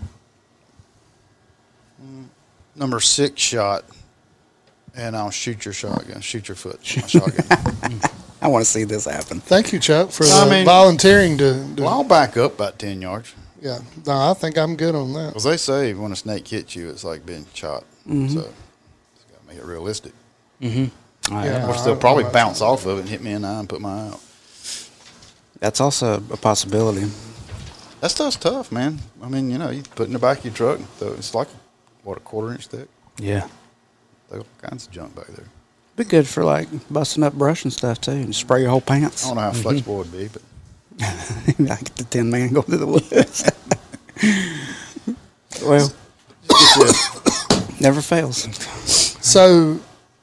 [2.02, 2.28] mm,
[2.74, 3.84] number six shot,
[4.96, 7.06] and I'll shoot your shotgun, shoot your foot, with my
[8.00, 8.21] shotgun.
[8.42, 9.40] I want to see this happen.
[9.40, 11.74] Thank you, Chuck, for I mean- volunteering to.
[11.76, 15.12] to well, I'll back up about ten yards, yeah, no, I think I'm good on
[15.12, 15.28] that.
[15.28, 17.84] because they say when a snake hits you, it's like being shot.
[18.08, 18.28] Mm-hmm.
[18.28, 20.12] So, it's got to make it realistic.
[20.60, 21.32] Mm-hmm.
[21.32, 21.58] Yeah.
[21.58, 22.66] Of course, they'll probably I'm bounce sure.
[22.68, 24.20] off of it and hit me in the eye and put my eye out.
[25.60, 27.08] That's also a possibility.
[28.00, 28.98] That stuff's tough, man.
[29.22, 31.32] I mean, you know, you put it in the back of your truck, so it's
[31.32, 31.46] like
[32.02, 32.88] what a quarter inch thick.
[33.18, 33.46] Yeah.
[34.28, 35.46] There's all kinds of junk back there.
[35.96, 39.24] Be good for like busting up brush and stuff too, and spray your whole pants.
[39.24, 40.16] I don't know how flexible mm-hmm.
[40.16, 43.50] it'd be, but like the tin man go through the woods.
[45.62, 45.92] well,
[47.80, 48.42] never fails.
[49.24, 49.80] So,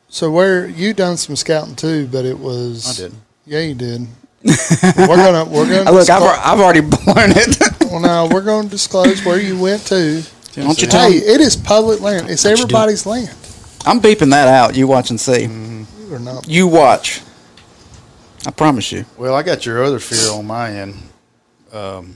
[0.07, 3.15] so where you done some scouting too, but it was I did.
[3.45, 4.07] Yeah, you did.
[4.43, 7.57] we're gonna we're gonna Look, I've, I've already blown it.
[7.81, 10.23] well now we're going to disclose where you went to.
[10.53, 11.17] Don't you Hey, tell me.
[11.17, 12.29] it is public land.
[12.29, 12.63] It's What you do?
[12.63, 13.35] everybody's land.
[13.89, 14.75] I'm beeping that out.
[14.75, 15.45] You watch and see.
[15.45, 16.47] You are not.
[16.47, 17.21] You watch.
[18.45, 19.03] I promise you.
[19.17, 20.95] well, I got your other fear on my end.
[21.73, 22.15] Um,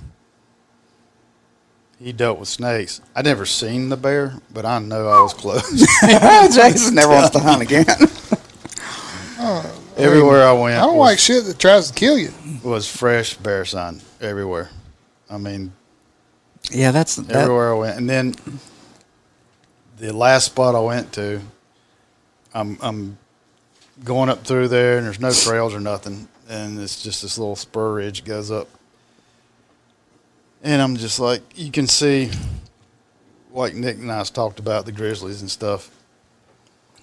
[1.99, 3.01] he dealt with snakes.
[3.15, 5.67] I never seen the bear, but I know I was close.
[6.55, 7.85] Jason never wants to hunt again.
[9.97, 12.31] Everywhere I went, I don't was, like shit that tries to kill you.
[12.63, 14.69] was fresh bear sign everywhere.
[15.29, 15.71] I mean,
[16.71, 17.97] yeah, that's that, everywhere I went.
[17.97, 18.35] And then
[19.97, 21.41] the last spot I went to,
[22.53, 23.17] I'm I'm
[24.03, 27.55] going up through there, and there's no trails or nothing, and it's just this little
[27.55, 28.67] spur ridge goes up.
[30.63, 32.31] And I'm just like, you can see,
[33.51, 35.89] like Nick and I talked about the grizzlies and stuff,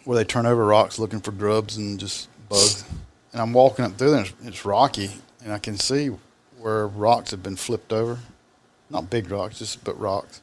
[0.04, 2.84] where they turn over rocks looking for grubs and just bugs.
[3.32, 5.10] And I'm walking up through there, and it's, it's rocky,
[5.44, 6.10] and I can see
[6.58, 8.18] where rocks have been flipped over
[8.90, 10.42] not big rocks, just but rocks.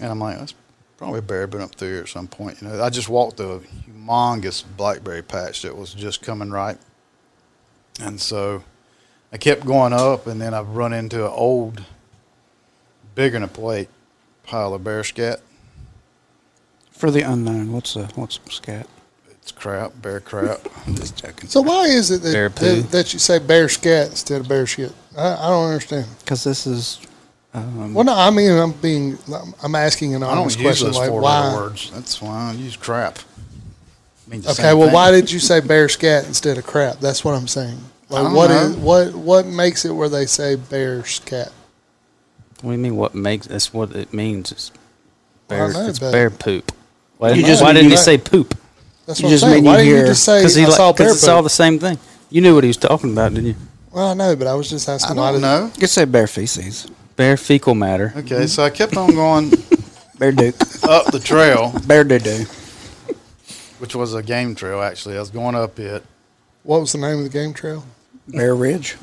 [0.00, 0.54] And I'm like, that's
[0.96, 2.62] probably a bear been up through here at some point.
[2.62, 6.78] You know, I just walked through a humongous blackberry patch that was just coming right,
[8.00, 8.64] and so
[9.32, 11.84] I kept going up, and then I've run into an old,
[13.14, 13.88] bigger than a plate
[14.44, 15.40] pile of bear scat.
[16.90, 17.72] for the unknown.
[17.72, 18.86] What's a what's scat?
[19.30, 20.60] It's crap, bear crap.
[20.86, 21.48] I'm just joking.
[21.48, 24.92] So why is it that that, that you say bear scat instead of bear shit?
[25.16, 26.06] I, I don't understand.
[26.20, 27.00] Because this is.
[27.56, 29.18] Um, Well, no, I mean I'm being
[29.62, 31.54] I'm asking an I don't honest use question those like four why.
[31.54, 31.90] words.
[31.94, 33.18] That's why I use crap.
[34.28, 34.94] Means the Okay, same well, thing.
[34.94, 37.00] why did you say bear scat instead of crap?
[37.00, 37.78] That's what I'm saying.
[38.10, 38.56] Like, don't what know.
[38.56, 41.50] is what what makes it where they say bear scat?
[42.60, 42.96] What do you mean?
[42.96, 44.52] What makes that's what it means?
[44.52, 44.70] It's
[45.48, 45.82] Well, I bear.
[45.82, 46.72] know, it's but- bear poop.
[47.18, 48.54] Why, You didn't- just why didn't you- he say poop?
[49.06, 49.54] That's You what I'm just saying.
[49.54, 51.16] mean Why you didn't you hear- just say Because he I saw like, bear cause
[51.16, 51.44] it's all poop?
[51.46, 51.98] the same thing.
[52.28, 53.54] You knew what he was talking about, didn't you?
[53.92, 55.32] Well, I know, but I was just I asking why.
[55.32, 55.64] don't did- know.
[55.72, 56.86] you could say bear feces.
[57.16, 58.12] Bear fecal matter.
[58.16, 59.50] Okay, so I kept on going
[60.18, 60.54] Bear duke.
[60.84, 62.44] up the trail, bear doo doo.
[63.78, 65.16] which was a game trail actually.
[65.16, 66.04] I was going up it.
[66.62, 67.84] What was the name of the game trail?
[68.28, 68.96] Bear ridge.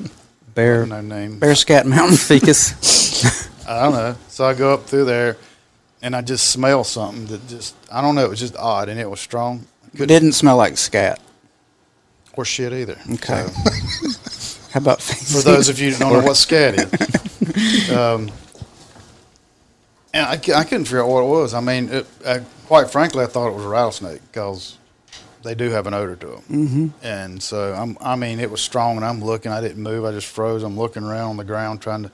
[0.54, 1.38] Bear No name.
[1.38, 2.16] Bear scat mountain.
[2.16, 3.48] fecus.
[3.68, 4.16] I don't know.
[4.28, 5.36] So I go up through there,
[6.02, 8.24] and I just smell something that just I don't know.
[8.24, 9.66] It was just odd, and it was strong.
[9.94, 11.20] It didn't smell like scat.
[12.34, 12.98] or shit either.
[13.14, 13.46] Okay.
[13.46, 14.10] So,
[14.74, 18.28] How about for those of you who don't know what scat is, um,
[20.12, 21.54] and I, I couldn't figure out what it was.
[21.54, 24.76] I mean, it, I, quite frankly, I thought it was a rattlesnake because
[25.44, 26.42] they do have an odor to them.
[26.50, 26.88] Mm-hmm.
[27.06, 29.52] And so I'm, I mean, it was strong, and I'm looking.
[29.52, 30.04] I didn't move.
[30.04, 30.64] I just froze.
[30.64, 32.10] I'm looking around on the ground trying to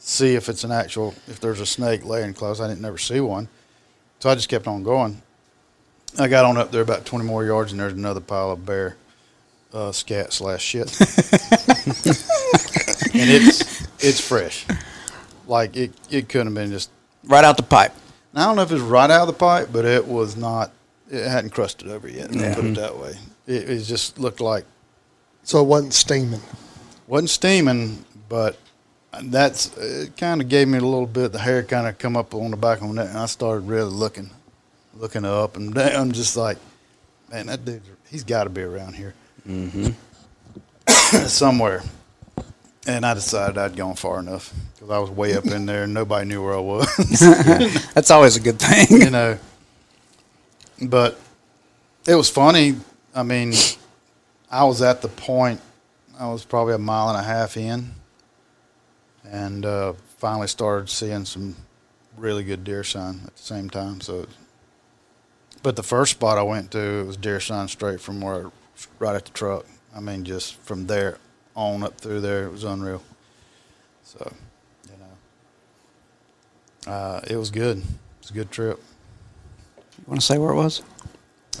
[0.00, 2.60] see if it's an actual if there's a snake laying close.
[2.60, 3.48] I didn't never see one,
[4.18, 5.22] so I just kept on going.
[6.18, 8.96] I got on up there about twenty more yards, and there's another pile of bear
[9.72, 10.90] uh, scat slash shit,
[13.14, 14.66] and it's it's fresh.
[15.46, 16.90] Like it, it couldn't have been just.
[17.24, 17.92] Right out the pipe.
[18.34, 20.72] I don't know if it's right out of the pipe, but it was not.
[21.10, 22.32] It hadn't crusted over yet.
[22.32, 22.54] Yeah.
[22.54, 23.14] Put it that way.
[23.46, 24.64] It, it just looked like
[25.42, 26.40] So it wasn't steaming.
[27.08, 28.56] wasn't steaming, but
[29.24, 30.16] that's it.
[30.16, 31.32] Kind of gave me a little bit.
[31.32, 33.66] The hair kind of come up on the back of my neck, and I started
[33.66, 34.30] really looking,
[34.94, 36.58] looking up and down, just like,
[37.30, 39.14] man, that dude, he's got to be around here
[41.26, 41.82] somewhere.
[42.86, 45.94] And I decided I'd gone far enough because I was way up in there and
[45.94, 46.88] nobody knew where I was,
[47.94, 49.00] That's always a good thing.
[49.00, 49.38] you know.
[50.80, 51.20] But
[52.06, 52.76] it was funny.
[53.14, 53.52] I mean,
[54.50, 55.60] I was at the point.
[56.18, 57.92] I was probably a mile and a half in,
[59.24, 61.56] and uh, finally started seeing some
[62.16, 64.00] really good deer sign at the same time.
[64.00, 64.26] So,
[65.62, 68.50] but the first spot I went to it was deer sign straight from where,
[68.98, 69.66] right at the truck.
[69.94, 71.18] I mean, just from there
[71.54, 73.02] on up through there, it was unreal.
[74.04, 74.32] So,
[74.86, 74.94] you
[76.86, 77.78] know, uh, it was good.
[77.78, 77.84] It
[78.20, 78.80] was a good trip.
[79.98, 80.82] You want to say where it was?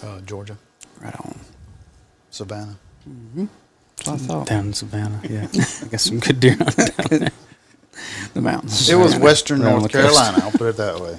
[0.02, 0.56] Uh, Georgia,
[1.00, 1.38] Right on.
[2.30, 2.76] Savannah.
[3.36, 4.46] That's what I thought.
[4.46, 5.46] Down in Savannah, yeah.
[5.52, 7.30] I got some good deer hunting down there.
[8.32, 8.88] The mountains.
[8.88, 9.90] It was western Right North.
[9.92, 10.38] Carolina.
[10.42, 11.18] I'll put it that way.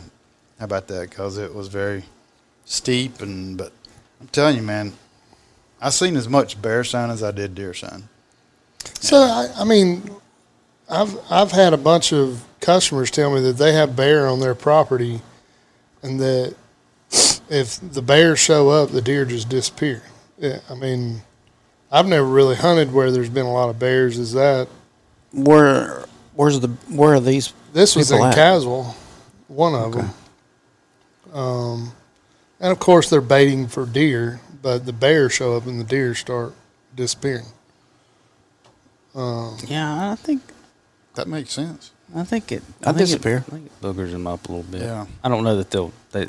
[0.58, 1.10] How about that?
[1.10, 2.04] Because it was very
[2.66, 3.72] steep, and but
[4.20, 4.94] I'm telling you, man,
[5.82, 8.04] I seen as much bear sign as I did deer sign.
[9.00, 10.10] So I, I mean,
[10.90, 14.56] I've I've had a bunch of customers tell me that they have bear on their
[14.56, 15.22] property,
[16.04, 16.56] and that
[17.50, 20.04] if the bears show up, the deer just disappear.
[20.38, 21.22] Yeah, I mean,
[21.92, 24.18] I've never really hunted where there's been a lot of bears.
[24.18, 24.68] Is that
[25.34, 26.06] Where?
[26.36, 26.68] Where's the?
[26.90, 27.54] Where are these?
[27.74, 28.36] this was in People at?
[28.36, 28.96] Caswell,
[29.48, 30.02] one of Okay.
[30.02, 31.38] them.
[31.38, 31.92] Um,
[32.60, 36.14] and of course they're baiting for deer, but the bears show up and the deer
[36.16, 36.54] start
[36.96, 37.46] disappearing.
[39.16, 40.42] Um, Yeah, I think
[41.16, 41.92] That makes sense.
[42.16, 42.62] I think it.
[42.84, 43.38] I'll I think disappear.
[43.38, 44.82] It, I think it boogers them up a little bit.
[44.82, 45.06] Yeah.
[45.24, 46.28] I don't know that they'll they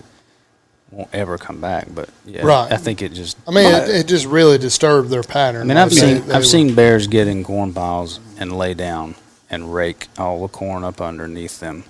[0.91, 2.71] won't ever come back, but yeah, Right.
[2.71, 3.37] I think it just.
[3.49, 5.63] I mean, it, it just really disturbed their pattern.
[5.63, 8.57] I mean, I've seen they- they I've were- seen bears get in corn piles and
[8.57, 9.15] lay down
[9.51, 11.85] and rake all the corn up underneath them,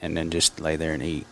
[0.00, 1.26] and then just lay there and eat,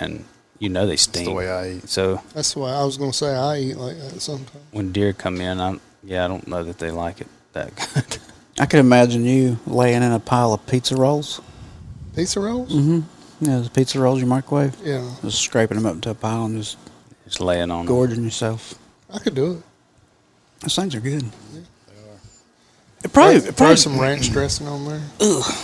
[0.00, 0.24] and
[0.60, 1.12] you know they stink.
[1.14, 1.28] That's stink.
[1.28, 1.88] the way I eat.
[1.88, 4.64] So That's why I was going to say I eat like that sometimes.
[4.70, 8.18] when deer come in, I'm yeah, I don't know that they like it that good.
[8.60, 11.40] I could imagine you laying in a pile of pizza rolls.
[12.14, 12.72] Pizza rolls?
[12.72, 13.00] Mm-hmm.
[13.44, 14.76] Yeah, the pizza rolls you microwave.
[14.84, 16.76] Yeah, Just scraping them up into a pile and just
[17.24, 17.86] just laying on 'em.
[17.86, 18.74] gorging yourself.
[19.12, 19.62] I could do it.
[20.60, 21.22] Those things are good.
[21.22, 21.60] They
[23.04, 25.00] It probably, throw, it throw probably some ranch dressing on there.
[25.20, 25.54] Ugh.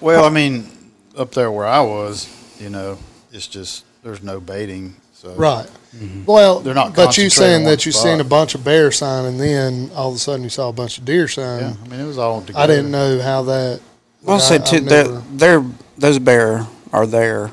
[0.00, 0.70] Well, I mean,
[1.16, 2.28] up there where I was,
[2.60, 2.98] you know,
[3.32, 4.94] it's just there's no baiting.
[5.14, 5.66] So Right.
[5.96, 6.24] Mm-hmm.
[6.26, 8.02] Well, They're not But you concentrating saying on that you spot.
[8.04, 10.72] seen a bunch of bear sign and then all of a sudden you saw a
[10.72, 11.60] bunch of deer sign.
[11.60, 12.58] Yeah, I mean, it was all together.
[12.62, 13.80] I didn't know how that.
[14.28, 14.76] I'll like, say I- too.
[14.76, 15.64] I've They're, never- they're
[15.98, 17.50] those bear are there.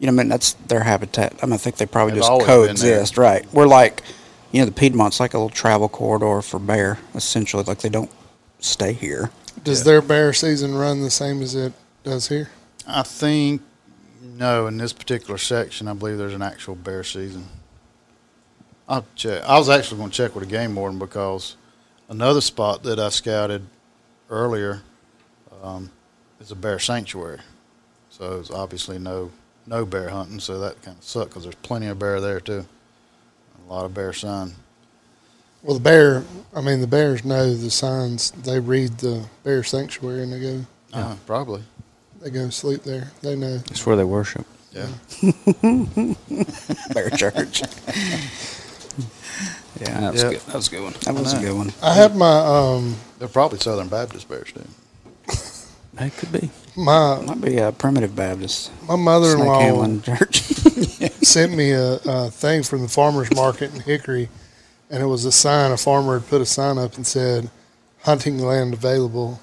[0.00, 1.34] You know, I mean that's their habitat.
[1.42, 2.66] I mean, I think they probably They've just always been there.
[2.96, 3.46] coexist, right?
[3.54, 4.02] We're like,
[4.50, 6.98] you know, the Piedmont's like a little travel corridor for bear.
[7.14, 8.10] Essentially, like they don't
[8.58, 9.30] stay here.
[9.62, 12.50] Does their bear season run the same as it does here?
[12.86, 13.62] I think
[14.24, 14.66] no.
[14.66, 17.46] In this particular section, I believe there's an actual bear season.
[18.88, 19.42] I'll check.
[19.44, 21.56] I was actually going to check with the game warden because
[22.08, 23.66] another spot that I scouted
[24.28, 24.82] earlier
[25.62, 25.90] um,
[26.40, 27.40] is a bear sanctuary.
[28.10, 29.30] So it's obviously no
[29.66, 30.40] no bear hunting.
[30.40, 32.66] So that kind of sucked because there's plenty of bear there too.
[33.66, 34.52] A lot of bear sign.
[35.62, 36.24] Well, the bear.
[36.54, 38.30] I mean, the bears know the signs.
[38.32, 40.66] They read the bear sanctuary and they go.
[40.92, 41.62] Uh, probably.
[42.24, 43.12] They go sleep there.
[43.20, 43.58] They know.
[43.58, 44.46] That's where they worship.
[44.72, 44.88] Yeah.
[46.94, 47.60] Bear church.
[49.78, 50.30] yeah, That was Yeah.
[50.30, 50.40] good.
[50.40, 50.94] That was a good one.
[51.04, 51.72] that was a good one.
[51.82, 54.64] I had my um They're probably Southern Baptist bears too.
[55.94, 56.50] That could be.
[56.74, 60.40] my Might be a primitive Baptist my mother-in-law handling church.
[61.22, 64.28] sent me a, a thing from the farmers market in Hickory,
[64.90, 65.70] and it was a sign.
[65.72, 67.48] A farmer had put a sign up and said,
[68.02, 69.38] "Hunting land available,"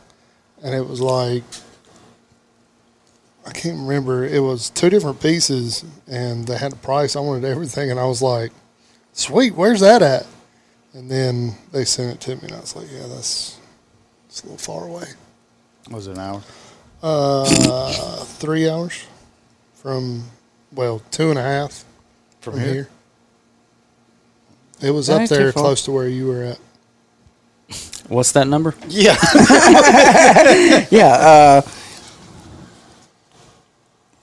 [0.62, 1.44] and it was like
[3.46, 4.24] I can't remember.
[4.24, 7.16] It was two different pieces, and they had a price.
[7.16, 8.52] I wanted everything, and I was like,
[9.14, 10.28] "Sweet, where's that at?"
[10.94, 13.58] And then they sent it to me, and I was like, "Yeah, that's
[14.28, 15.08] it's a little far away.
[15.90, 16.42] Was it an hour?
[17.04, 17.46] Uh,
[18.26, 19.06] three hours
[19.74, 20.24] from,
[20.72, 21.84] well, two and a half
[22.40, 22.74] From, from here?
[22.74, 22.90] here.
[24.82, 26.60] It was That up there close to where you were at.
[28.08, 28.74] What's that number?
[28.88, 29.18] Yeah.
[30.92, 31.62] yeah, uh,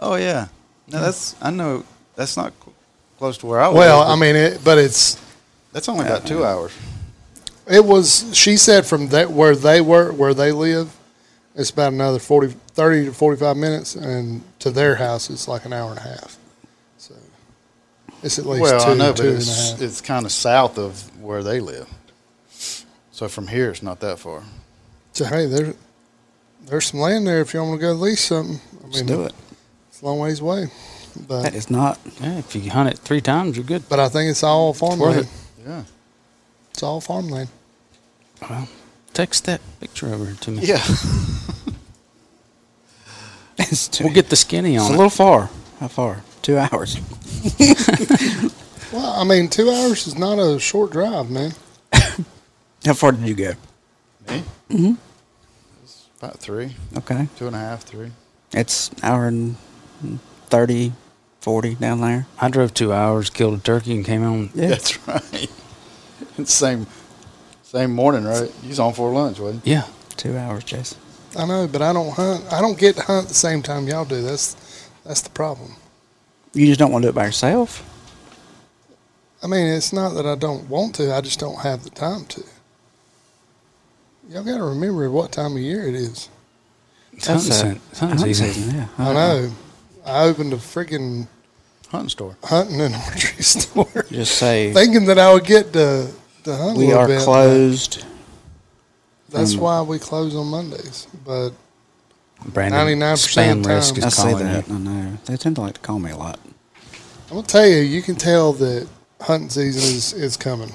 [0.00, 0.48] Oh yeah.
[0.90, 1.84] No, that's I know.
[2.16, 2.74] That's not cl-
[3.18, 3.76] close to where I was.
[3.76, 5.20] Well, I mean, it, but it's
[5.72, 6.72] that's only about two hours.
[7.66, 8.30] it was.
[8.36, 10.96] She said from that where they were, where they live,
[11.54, 15.64] it's about another 40, 30 to forty five minutes, and to their house it's like
[15.64, 16.36] an hour and a half.
[16.96, 17.14] So
[18.22, 20.32] it's at least Well, two, I know, but two and a it's it's kind of
[20.32, 21.88] south of where they live.
[23.10, 24.42] So from here, it's not that far.
[25.12, 25.74] So hey, there,
[26.66, 28.60] there's some land there if you want to go lease something.
[28.80, 29.34] I Let's mean, do it.
[29.98, 30.68] It's a long ways away,
[31.26, 31.98] but That is not.
[32.20, 33.88] Yeah, if you hunt it three times, you're good.
[33.88, 35.00] but I think it's all farmland.
[35.16, 35.82] worth Yeah.
[36.70, 37.48] It's all farmland.
[38.48, 38.68] Well,
[39.12, 40.62] text that picture over to me.
[40.62, 40.80] Yeah.
[43.60, 45.50] It's too, We'll get the skinny on It's on a little far.
[45.80, 46.22] How far?
[46.42, 46.96] Two hours.
[48.92, 51.52] Well, I mean, two hours is not a short drive, man.
[52.86, 53.52] How far did you go?
[54.30, 54.42] Me.
[54.70, 54.94] Mm-hmm.
[55.82, 57.28] It's about three, Okay.
[57.36, 58.12] two and a half, three.
[58.52, 59.56] It's hour and
[60.46, 60.92] 30,
[61.40, 62.26] 40 down there.
[62.40, 64.50] I drove two hours, killed a turkey, and came home.
[64.54, 64.68] Yeah.
[64.68, 65.48] That's right.
[66.44, 66.86] Same
[67.62, 68.50] same morning, right?
[68.62, 69.84] He's on for lunch, wasn't Yeah.
[70.16, 70.96] Two hours, Jason.
[71.36, 72.50] I know, but I don't hunt.
[72.50, 74.22] I don't get to hunt the same time y'all do.
[74.22, 75.72] That's that's the problem.
[76.54, 77.84] You just don't want to do it by yourself?
[79.42, 81.14] I mean, it's not that I don't want to.
[81.14, 82.42] I just don't have the time to.
[84.30, 86.28] Y'all got to remember what time of year it is.
[87.12, 88.52] It's hunting, a- se- it's hunting hunting season.
[88.54, 88.88] season, yeah.
[88.98, 89.50] I know.
[90.08, 91.88] I opened a freaking he?
[91.90, 92.36] Hunting store.
[92.44, 96.10] hunting and archery store, Just say thinking that I would get to
[96.44, 96.76] to hunt.
[96.76, 97.22] a we little are bit.
[97.22, 98.04] closed.
[99.30, 101.06] That's from- why we close on Mondays.
[101.24, 101.50] But
[102.46, 103.98] Brandon, 99% of the risk time.
[103.98, 104.68] is I say calling that.
[104.68, 104.74] you.
[104.74, 105.18] I know.
[105.24, 106.38] They tend to like to call me a lot.
[107.30, 108.86] I'm gonna tell you, you can tell that
[109.20, 110.72] hunting season is is coming.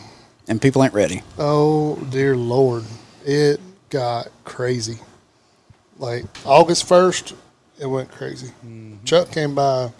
[0.48, 1.22] And people ain't ready.
[1.39, 2.84] Oh dear Lord,
[3.26, 4.98] it got crazy.
[5.98, 7.34] Like August first,
[7.79, 8.51] it went crazy.
[9.05, 9.91] Chuck came by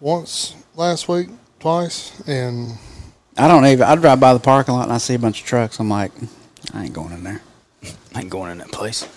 [0.00, 2.72] once last week, twice, and
[3.36, 3.82] I don't even.
[3.82, 5.78] I drive by the parking lot and I see a bunch of trucks.
[5.78, 6.12] I'm like,
[6.74, 7.42] I ain't going in there.
[8.14, 9.08] I ain't going in that place.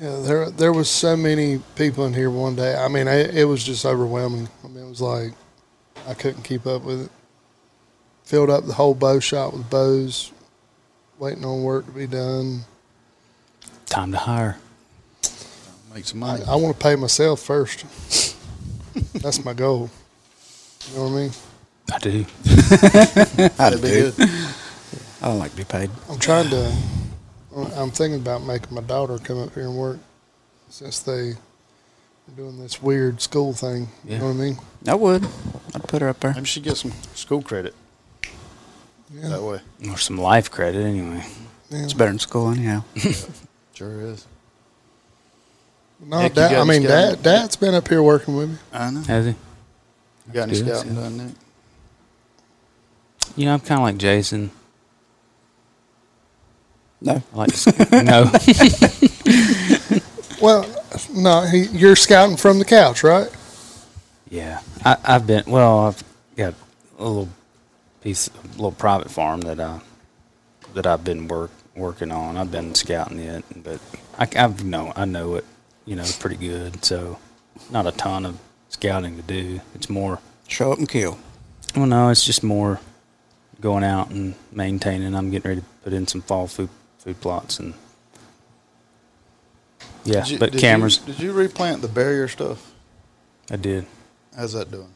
[0.00, 2.76] yeah, there there was so many people in here one day.
[2.76, 4.48] I mean, it, it was just overwhelming.
[4.64, 5.32] I mean, it was like
[6.06, 7.10] I couldn't keep up with it.
[8.24, 10.32] Filled up the whole bow shop with bows,
[11.18, 12.60] waiting on work to be done.
[13.86, 14.58] Time to hire.
[15.94, 16.44] Make some I, money.
[16.48, 17.84] I want to pay myself first.
[19.14, 19.90] That's my goal.
[20.90, 21.30] You know what I mean?
[21.92, 22.24] I do.
[22.44, 24.12] I That'd be do.
[24.12, 24.28] good.
[25.20, 25.90] I don't like to be paid.
[26.10, 26.72] I'm trying to.
[27.76, 29.98] I'm thinking about making my daughter come up here and work,
[30.70, 31.36] since they are
[32.36, 33.88] doing this weird school thing.
[34.06, 34.58] You know what I mean?
[34.88, 35.24] I would.
[35.74, 36.32] I'd put her up there.
[36.34, 37.74] Maybe she get some school credit
[39.12, 39.28] Yeah.
[39.28, 39.60] that way.
[39.88, 41.24] Or some life credit anyway.
[41.70, 41.84] yeah.
[41.84, 42.84] It's better than school anyhow.
[43.74, 44.26] Sure is.
[46.04, 46.88] No, Nick, dad, I mean, scouting?
[47.16, 48.56] dad, dad's been up here working with me.
[48.72, 49.02] I know.
[49.02, 49.30] Has he?
[49.30, 51.34] You got any Good, scouting done, Nick?
[53.36, 54.50] You know, I'm kind of like Jason.
[57.00, 57.22] No.
[57.32, 58.30] I like to, sc- no.
[60.42, 60.66] Well,
[61.14, 63.30] no, he, you're scouting from the couch, right?
[64.28, 65.44] Yeah, I, I've been.
[65.46, 66.02] Well, I've
[66.36, 66.54] got
[66.98, 67.28] a little
[68.00, 69.80] piece, a little private farm that I
[70.74, 72.36] that I've been work working on.
[72.36, 73.80] I've been scouting it, but
[74.18, 75.44] I, I've know I know it,
[75.84, 76.84] you know, pretty good.
[76.84, 77.18] So,
[77.70, 79.60] not a ton of scouting to do.
[79.74, 80.18] It's more.
[80.48, 81.18] Show up and kill.
[81.76, 82.80] Well, no, it's just more
[83.60, 85.14] going out and maintaining.
[85.14, 86.68] I'm getting ready to put in some fall food
[86.98, 87.74] food plots and.
[90.04, 91.00] Yeah, Did you- but did cameras.
[91.06, 92.72] You, did you replant the barrier stuff?
[93.50, 93.86] I did.
[94.36, 94.92] How's that doing?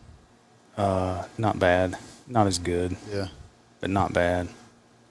[0.76, 1.96] Uh, not bad.
[2.26, 2.96] Not as good.
[3.12, 3.28] Yeah.
[3.80, 4.48] but not bad.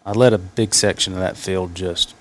[0.06, 2.14] I let a big section of that field just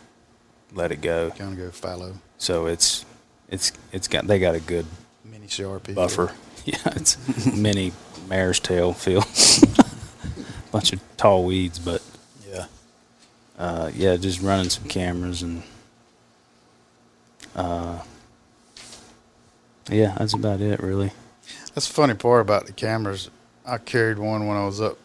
[0.73, 1.31] let it go.
[1.31, 2.15] Kind of go fallow.
[2.39, 3.05] So it's
[3.49, 4.87] it's it's got they got a good
[5.25, 5.95] Mini CRP.
[5.95, 6.33] buffer.
[6.67, 7.19] Yeah, it's
[7.55, 7.93] mini
[8.27, 9.27] mare's tail field.
[10.73, 12.03] Bunch of tall weeds, but
[12.51, 12.65] Yeah.
[13.59, 15.63] uh, yeah, just running some cameras and
[17.55, 17.99] uh,
[19.91, 21.13] yeah, that's about it really.
[21.75, 23.29] That's the funny part about the cameras.
[23.67, 24.97] I carried one when I was up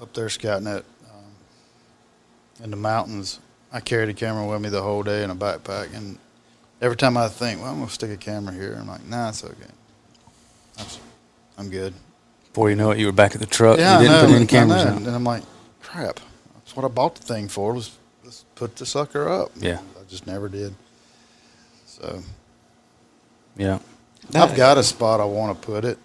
[0.00, 3.38] up there scouting it um, in the mountains.
[3.72, 6.18] I carried a camera with me the whole day in a backpack, and
[6.80, 9.44] every time I think, well, I'm gonna stick a camera here, I'm like, nah, it's
[9.44, 9.54] okay.
[10.78, 10.86] I'm,
[11.58, 11.94] I'm good.
[12.48, 13.78] Before you know it, you were back at the truck.
[13.78, 14.96] yeah, you didn't know, put any I cameras know.
[14.96, 15.42] And I'm like,
[15.82, 16.20] crap.
[16.54, 17.72] That's what I bought the thing for.
[17.74, 19.52] Was let's put the sucker up.
[19.56, 19.80] Yeah.
[19.98, 20.74] I just never did.
[21.86, 22.22] So
[23.56, 23.78] Yeah,
[24.34, 25.98] I've got a spot I want to put it,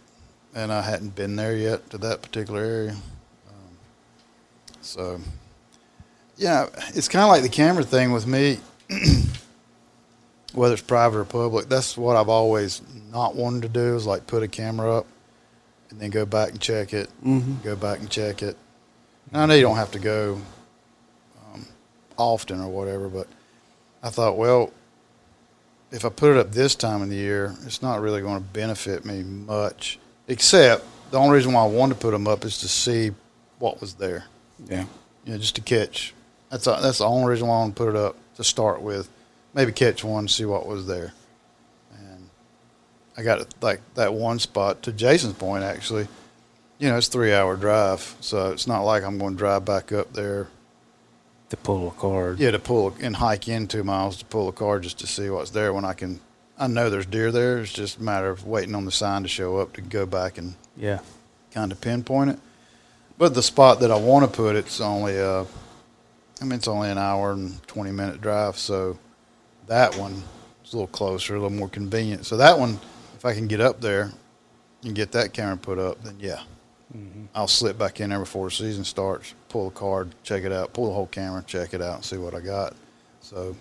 [0.56, 2.92] and I hadn't been there yet to that particular area.
[2.92, 3.78] Um,
[4.82, 5.20] so,
[6.38, 8.60] yeah, it's kind of like the camera thing with me.
[10.54, 12.82] whether it's private or public, that's what I've always
[13.12, 15.06] not wanted to do is like put a camera up
[15.90, 17.62] and then go back and check it, Mhm.
[17.64, 18.58] go back and check it.
[19.32, 20.40] And I know you don't have to go
[21.54, 21.66] um,
[22.18, 23.28] often or whatever, but
[24.04, 24.72] I thought, well,
[25.92, 28.42] if I put it up this time of the year, it's not really going to
[28.54, 30.00] benefit me much.
[30.28, 33.12] Except the only reason why I wanted to put them up is to see
[33.60, 34.26] what was there
[34.68, 34.86] Yeah.
[35.26, 36.14] you know, just to catch.
[36.50, 38.82] That's a, that's the only reason why I want to put it up to start
[38.82, 39.10] with.
[39.54, 41.14] Maybe catch one, see what was there.
[41.98, 42.30] And
[43.18, 45.64] I got like that one spot to Jason's point.
[45.64, 46.08] Actually,
[46.80, 49.92] you know, it's three hour drive, so it's not like I'm going to drive back
[49.92, 50.48] up there.
[51.50, 52.40] To pull a card.
[52.40, 55.30] Yeah, to pull and hike in two miles to pull a car just to see
[55.30, 55.74] what's there.
[55.74, 56.22] When I can,
[56.58, 57.58] I know there's deer there.
[57.58, 60.38] It's just a matter of waiting on the sign to show up to go back
[60.38, 61.00] and Yeah.
[61.54, 62.40] kind of pinpoint it.
[63.18, 65.44] But the spot that I want to put it's only uh,
[66.42, 68.98] I mean it's only an hour and twenty minute drive, so
[69.72, 70.22] that one
[70.66, 72.26] is a little closer, a little more convenient.
[72.26, 72.78] So that one,
[73.16, 74.12] if I can get up there
[74.84, 76.42] and get that camera put up, then yeah,
[76.94, 77.26] mm-hmm.
[77.34, 80.74] I'll slip back in there before the season starts, pull the card, check it out,
[80.74, 82.76] pull the whole camera, check it out, and see what I got.
[83.22, 83.56] So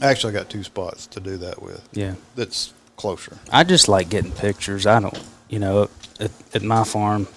[0.00, 1.88] actually, I got two spots to do that with.
[1.92, 2.14] Yeah.
[2.34, 3.38] That's closer.
[3.52, 4.84] I just like getting pictures.
[4.84, 5.88] I don't, you know,
[6.18, 7.28] at, at my farm,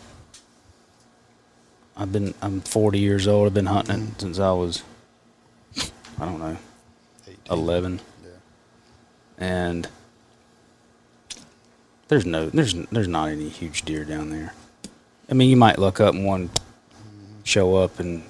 [1.95, 3.45] I've been, I'm 40 years old.
[3.45, 4.81] I've been hunting it since I was,
[6.19, 6.57] I don't know,
[7.49, 7.57] 18.
[7.57, 7.99] 11.
[8.23, 8.29] Yeah.
[9.37, 9.87] And
[12.07, 14.53] there's no, there's, there's not any huge deer down there.
[15.29, 16.49] I mean, you might look up and one
[17.43, 18.23] show up and,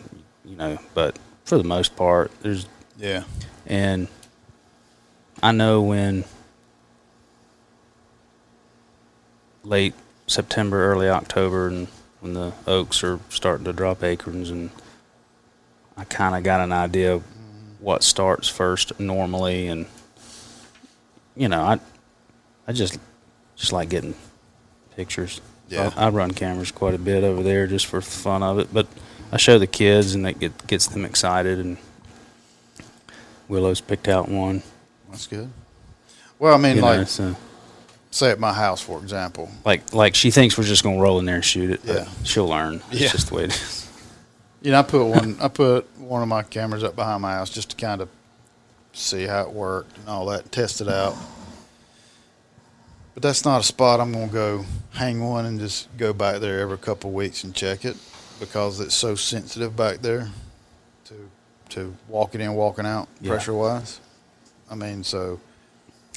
[0.45, 3.23] you know, but for the most part, there's Yeah.
[3.65, 4.07] and
[5.43, 6.23] I know when
[9.63, 9.93] late
[10.25, 11.87] September, early October, and
[12.21, 14.71] when the oaks are starting to drop acorns, and
[15.95, 17.21] I kind of got an idea
[17.87, 19.85] what starts first normally, and
[21.37, 21.79] you know, I
[22.67, 22.99] I just
[23.55, 24.13] just like getting
[24.97, 25.39] pictures.
[25.69, 25.91] Yeah.
[25.95, 28.87] I, I run cameras quite a bit over there just for fun of it, but
[29.31, 31.77] I show the kids, and it get, gets them excited, and
[33.47, 34.63] Willow's picked out one.
[35.09, 35.49] That's good.
[36.39, 37.35] Well, I mean, You like know, so,
[38.11, 39.49] say at my house, for example.
[39.63, 41.81] like like she thinks we're just gonna roll in there and shoot it.
[41.85, 42.07] but Yeah.
[42.25, 42.81] she'll learn.
[42.91, 43.07] It's Yeah.
[43.13, 43.86] just the way it is.
[44.61, 45.37] You know, I put one.
[45.39, 48.09] I put one of my cameras up behind my house just to kind of
[48.93, 51.15] see how it worked and all that, test it out.
[53.13, 56.39] But that's not a spot I'm going to go hang one and just go back
[56.39, 57.97] there every couple of weeks and check it
[58.39, 60.29] because it's so sensitive back there
[61.05, 61.29] to
[61.69, 63.31] to walking in, walking out, Yeah.
[63.31, 63.99] pressure wise.
[64.69, 65.39] I mean, so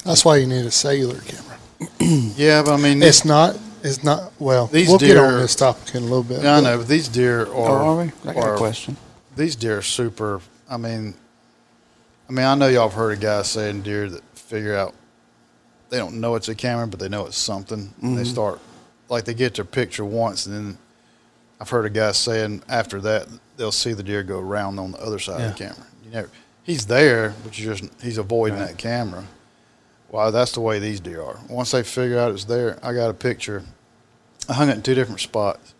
[0.05, 1.57] That's why you need a cellular camera.
[1.99, 3.57] yeah, but I mean, It's not.
[3.83, 4.31] It's not.
[4.39, 6.43] Well, These we'll get on deer- this topic in a little bit.
[6.43, 7.81] yeah, I know, but these deer oh, are.
[7.81, 8.11] Oh, are we?
[8.29, 8.97] I got are- a question.
[9.35, 10.41] these deer are super.
[10.69, 11.15] I mean,
[12.29, 14.93] I mean, I know y'all have heard of guys saying deer that figure out
[15.89, 17.93] they don't know it's a camera, but they know it's something.
[18.01, 18.31] And they mm-hmm.
[18.31, 18.59] start
[19.09, 20.77] like they get their picture once, and then
[21.59, 23.27] I've heard of guys saying after that
[23.57, 25.85] they'll see the deer go around on the other side of the camera.
[26.05, 26.27] You know,
[26.63, 28.69] he's there, but you just he's avoiding Right.
[28.69, 29.25] that camera.
[30.11, 31.39] Well, that's the way these deer are.
[31.49, 33.63] Once they figure out it's there, I got a picture.
[34.49, 35.73] I hung it in two different spots.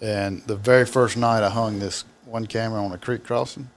[0.00, 3.70] And the very first night I hung this one camera on a creek crossing,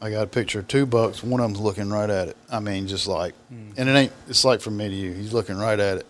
[0.00, 1.24] I got a picture of two bucks.
[1.24, 2.36] One of them's looking right at it.
[2.50, 3.70] I mean, just like, hmm.
[3.76, 5.12] and it ain't, it's like from me to you.
[5.12, 6.06] He's looking right at it.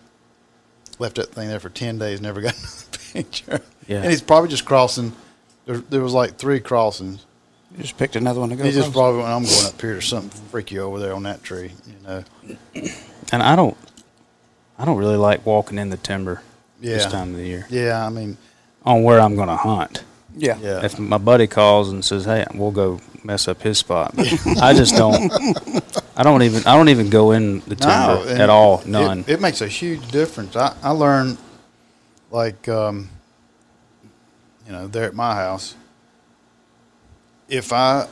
[0.99, 3.61] Left that thing there for 10 days, never got another picture.
[3.87, 4.01] Yeah.
[4.01, 5.11] And he's probably just crossing.
[5.65, 7.25] There, there was like three crossings.
[7.75, 8.63] You just picked another one to go.
[8.63, 8.93] He just across.
[8.95, 9.91] probably went, I'm going up here.
[9.93, 12.23] There's something freaky over there on that tree, you know.
[13.31, 13.75] And I don't
[14.77, 16.41] I don't really like walking in the timber
[16.79, 18.37] this time of the year Yeah, I mean,
[18.83, 20.03] on where I'm gonna hunt.
[20.37, 20.57] yeah.
[20.61, 20.85] yeah.
[20.85, 24.13] If my buddy calls and says, "Hey, we'll go mess up his spot,"
[24.61, 25.31] I just don't.
[26.15, 26.65] I don't even.
[26.67, 28.79] I don't even go in the timber and at all.
[28.81, 29.25] it- None.
[29.27, 30.55] It, makes a huge difference.
[30.55, 31.37] I, I learned,
[32.31, 33.09] like, um,
[34.65, 35.75] you know, there at my house,
[37.47, 38.07] if I,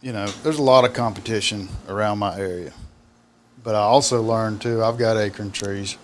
[0.00, 2.72] you know, there's a lot of competition around my area.
[3.62, 5.98] But I also learned, too, I've got acorn trees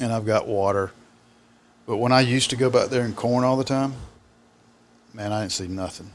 [0.00, 0.92] and I've got water.
[1.86, 3.94] But when I used to go back there and corn all the time,
[5.12, 6.10] man, I didn't see nothing.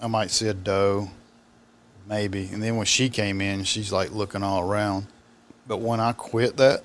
[0.00, 1.10] I might see a doe,
[2.08, 2.48] maybe.
[2.52, 5.06] And then when she came in, she's like looking all around.
[5.66, 6.82] But when I quit that,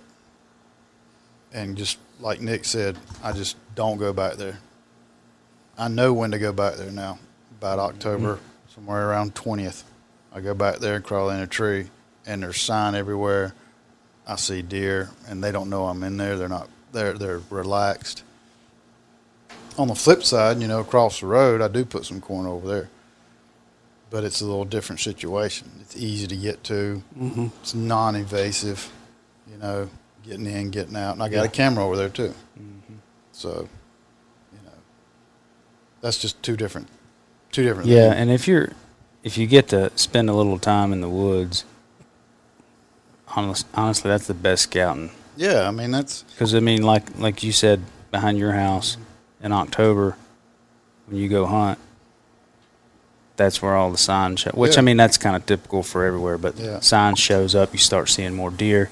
[1.53, 4.57] and just like Nick said, I just don't go back there.
[5.77, 7.19] I know when to go back there now.
[7.64, 8.39] About October,
[8.76, 9.86] somewhere around twentieth,
[10.34, 11.88] I go back there and crawl in a tree,
[12.26, 13.53] and there's sign everywhere.
[14.28, 16.36] I see deer, and they don't know I'm in there.
[16.38, 16.68] They're not.
[16.91, 18.24] They're they're relaxed.
[19.78, 22.68] On the flip side, you know, across the road, I do put some corn over
[22.68, 22.89] there.
[24.14, 25.72] but it's a little different situation.
[25.82, 27.01] It's easy to get to.
[27.20, 27.47] Mm-hmm.
[27.64, 28.93] It's non-invasive,
[29.51, 29.89] you know,
[30.24, 32.32] getting in, getting out, and I got a camera over there too.
[32.55, 32.93] Mm-hmm.
[33.32, 33.68] So,
[34.51, 34.78] you know,
[35.99, 36.89] that's just two different,
[37.53, 37.87] two different.
[37.87, 38.15] Yeah, things.
[38.21, 38.71] and if you're
[39.23, 41.63] if you get to spend a little time in the woods,
[43.35, 45.11] honest, honestly, that's the best scouting.
[45.37, 45.67] yeah.
[45.67, 47.81] I mean, that's Because I mean, like like you said,
[48.11, 48.97] behind your house
[49.41, 50.15] in October,
[51.07, 51.79] when you go hunt,
[53.35, 54.51] that's where all the signs show.
[54.51, 54.79] Which Yeah.
[54.79, 56.37] I mean, that's kind of typical for everywhere.
[56.37, 56.79] But Yeah.
[56.81, 58.89] sign shows up, you start seeing more deer.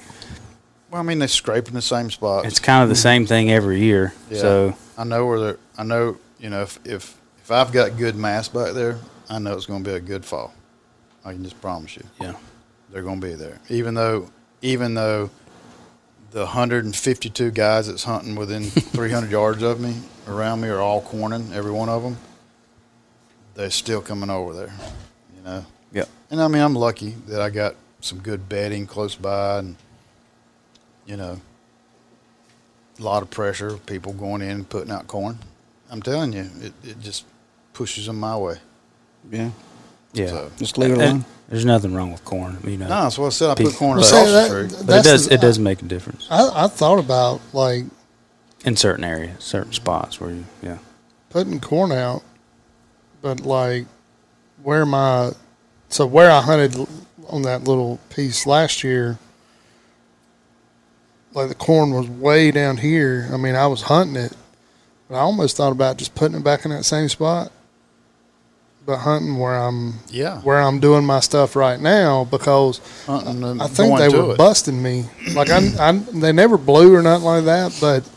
[0.90, 1.00] well.
[1.00, 2.44] I mean, they're scraping the same spot.
[2.44, 4.12] It's kind of the same thing every year.
[4.30, 4.40] Yeah.
[4.40, 5.58] So I know where they're.
[5.78, 7.16] I know you know if if
[7.52, 8.98] I've got good mass back there,
[9.28, 10.52] I know it's going to be a good fall.
[11.24, 12.04] I can just promise you.
[12.20, 12.34] yeah,
[12.90, 13.60] they're going to be there.
[13.68, 14.30] Even though,
[14.60, 15.30] even though
[16.32, 19.96] the 152 guys that's hunting within 300 yards of me
[20.26, 22.16] around me are all corning, every one of them,
[23.54, 24.72] they're still coming over there.
[25.36, 25.66] You know.
[25.92, 26.04] Yeah.
[26.30, 29.76] And I mean, I'm lucky that I got some good bedding close by, and
[31.06, 31.40] you know,
[32.98, 35.38] a lot of pressure, people going in and putting out corn.
[35.90, 37.24] I'm telling you, it, it just
[37.72, 38.56] pushes them my way.
[39.30, 39.50] Yeah.
[40.12, 40.26] yeah.
[40.28, 41.24] So- Just leave it And alone.
[41.48, 42.58] there's nothing wrong with corn.
[42.64, 43.50] You know, No, that's what I said.
[43.50, 44.86] I put corn But- across See, the that- street.
[44.86, 47.84] but it does the- it does make a difference I, I thought about like
[48.64, 50.78] in certain areas, certain spots where you yeah.
[51.30, 52.22] putting corn out,
[53.20, 53.86] but like
[54.62, 55.32] where my
[55.88, 56.86] so where I hunted
[57.28, 59.18] on that little piece last year,
[61.34, 63.28] like the corn was way down here.
[63.32, 64.32] I mean, I was hunting it,
[65.08, 67.50] but I almost thought about just putting it back in that same spot,
[68.84, 70.40] but hunting where I'm Yeah.
[70.40, 74.38] where I'm doing my stuff right now because hunting and I think they were it.
[74.38, 75.04] busting me.
[75.26, 78.08] Like I, I, they never blew or nothing like that, but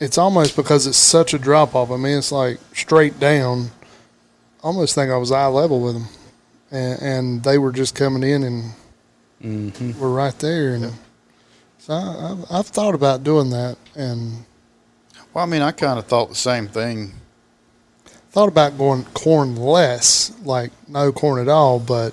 [0.00, 1.90] it's almost because it's such a drop off.
[1.90, 3.70] I mean, it's like straight down.
[4.62, 6.06] Almost think I was eye level with them,
[6.70, 8.72] and, and they were just coming in and
[9.44, 10.00] Mm-hmm.
[10.00, 10.74] were right there.
[10.74, 10.92] And
[11.78, 14.44] so I, I've, I've thought about doing that, and
[15.34, 17.12] Well, I mean, I kind of thought the same thing.
[18.36, 22.12] Thought about going corn less, like no corn at all, but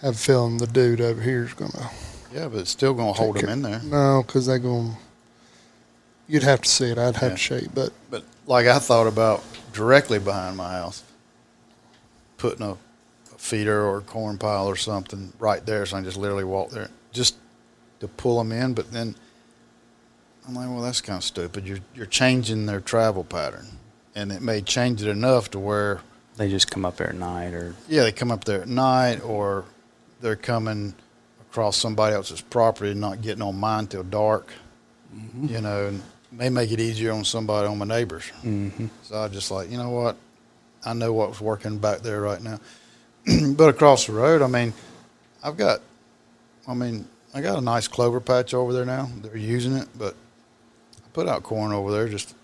[0.00, 1.88] have a feeling the dude over here is gonna.
[2.34, 3.80] Yeah, but it's still going to hold them in there.
[3.84, 4.90] No, because they're going.
[4.90, 4.96] to
[6.26, 6.98] You'd have to see it.
[6.98, 7.58] I'd have Yeah.
[7.58, 11.04] to you, but But like I thought about directly behind my house,
[12.38, 16.06] putting a, a feeder or a corn pile or something right there, so I can
[16.06, 17.36] just literally walk there, just
[18.00, 18.74] to pull them in.
[18.74, 19.14] But then
[20.48, 21.68] I'm like, well, that's kind of stupid.
[21.68, 23.68] You're you're changing their travel pattern,
[24.14, 26.00] and it may change it enough to where
[26.36, 29.24] They just come up there at night or yeah, they come up there at night,
[29.24, 29.64] or
[30.20, 30.94] they're coming
[31.50, 34.52] across somebody else's property and not getting on mine till dark.
[35.42, 38.24] You know, and may make it easier on somebody on my neighbors.
[38.42, 38.86] mm-hmm.
[39.02, 40.16] So I just like, you know what?
[40.84, 42.58] I know what's working back there right now.
[43.54, 44.72] but across the road, I mean,
[45.44, 45.80] I've got,
[46.66, 49.08] I mean, I got a nice clover patch over there now.
[49.20, 50.14] They're using it, but
[50.96, 52.34] I put out corn over there just,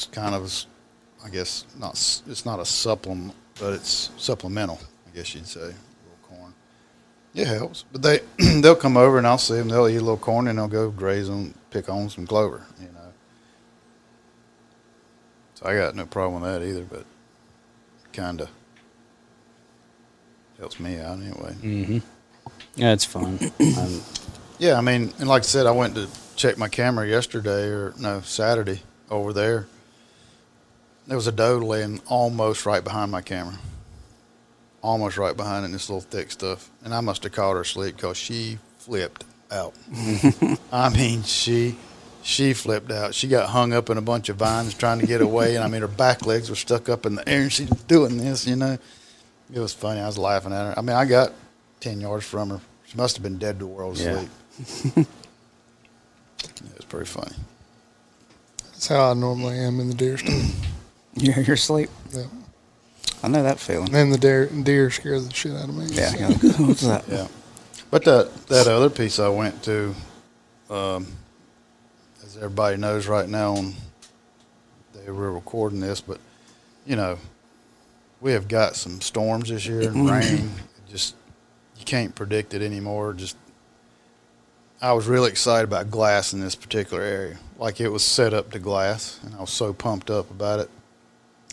[0.00, 0.64] just kind of,
[1.22, 1.92] I guess, not,
[2.26, 6.54] it's not a supplement, but it's supplemental, I guess you'd say, a little corn.
[7.34, 8.20] It helps, but they,
[8.60, 9.68] they'll come over and I'll see them.
[9.68, 12.86] They'll eat a little corn and they'll go graze on, pick on some clover, you
[12.86, 13.12] know.
[15.56, 17.04] So I got no problem with that either, but
[18.14, 18.48] kind of
[20.58, 21.54] helps me out anyway.
[21.60, 21.98] Mm-hmm.
[22.76, 23.38] Yeah, it's fun.
[23.60, 24.00] um,
[24.58, 27.92] Yeah, I mean, and like I said, I went to check my camera yesterday or
[27.98, 28.80] no Saturday
[29.10, 29.66] over there.
[31.10, 33.58] There was a doe laying almost right behind my camera,
[34.80, 37.62] almost right behind it in this little thick stuff, and I must have caught her
[37.62, 39.74] asleep because she flipped out.
[40.72, 41.74] I mean, she
[42.22, 43.12] she flipped out.
[43.12, 45.66] She got hung up in a bunch of vines trying to get away, and I
[45.66, 48.54] mean, her back legs were stuck up in the air, and she's doing this, you
[48.54, 48.78] know.
[49.52, 49.98] It was funny.
[50.00, 50.78] I was laughing at her.
[50.78, 51.32] I mean, I got
[51.80, 52.60] ten yards from her.
[52.86, 54.26] She must have been dead to the world Yeah.
[54.60, 54.96] asleep.
[56.46, 57.34] it was pretty funny.
[58.70, 60.52] that's how I normally am in the deer stand.
[61.14, 61.90] You're, you're asleep.
[62.12, 62.24] Yeah.
[63.22, 63.86] I know that feeling.
[63.86, 65.86] And then the deer deer scare the shit out of me.
[65.86, 66.10] Yeah.
[66.10, 66.18] so.
[66.42, 67.04] you're What's that?
[67.08, 67.28] Yeah.
[67.90, 69.94] But that that other piece I went to,
[70.70, 71.06] um,
[72.24, 73.74] as everybody knows right now, on
[74.94, 76.18] they were recording this, but
[76.86, 77.18] you know,
[78.20, 80.50] we have got some storms this year and rain.
[80.88, 81.14] Just
[81.78, 83.12] you can't predict it anymore.
[83.14, 83.36] Just
[84.80, 87.38] I was really excited about glass in this particular area.
[87.58, 90.70] Like it was set up to glass, and I was so pumped up about it.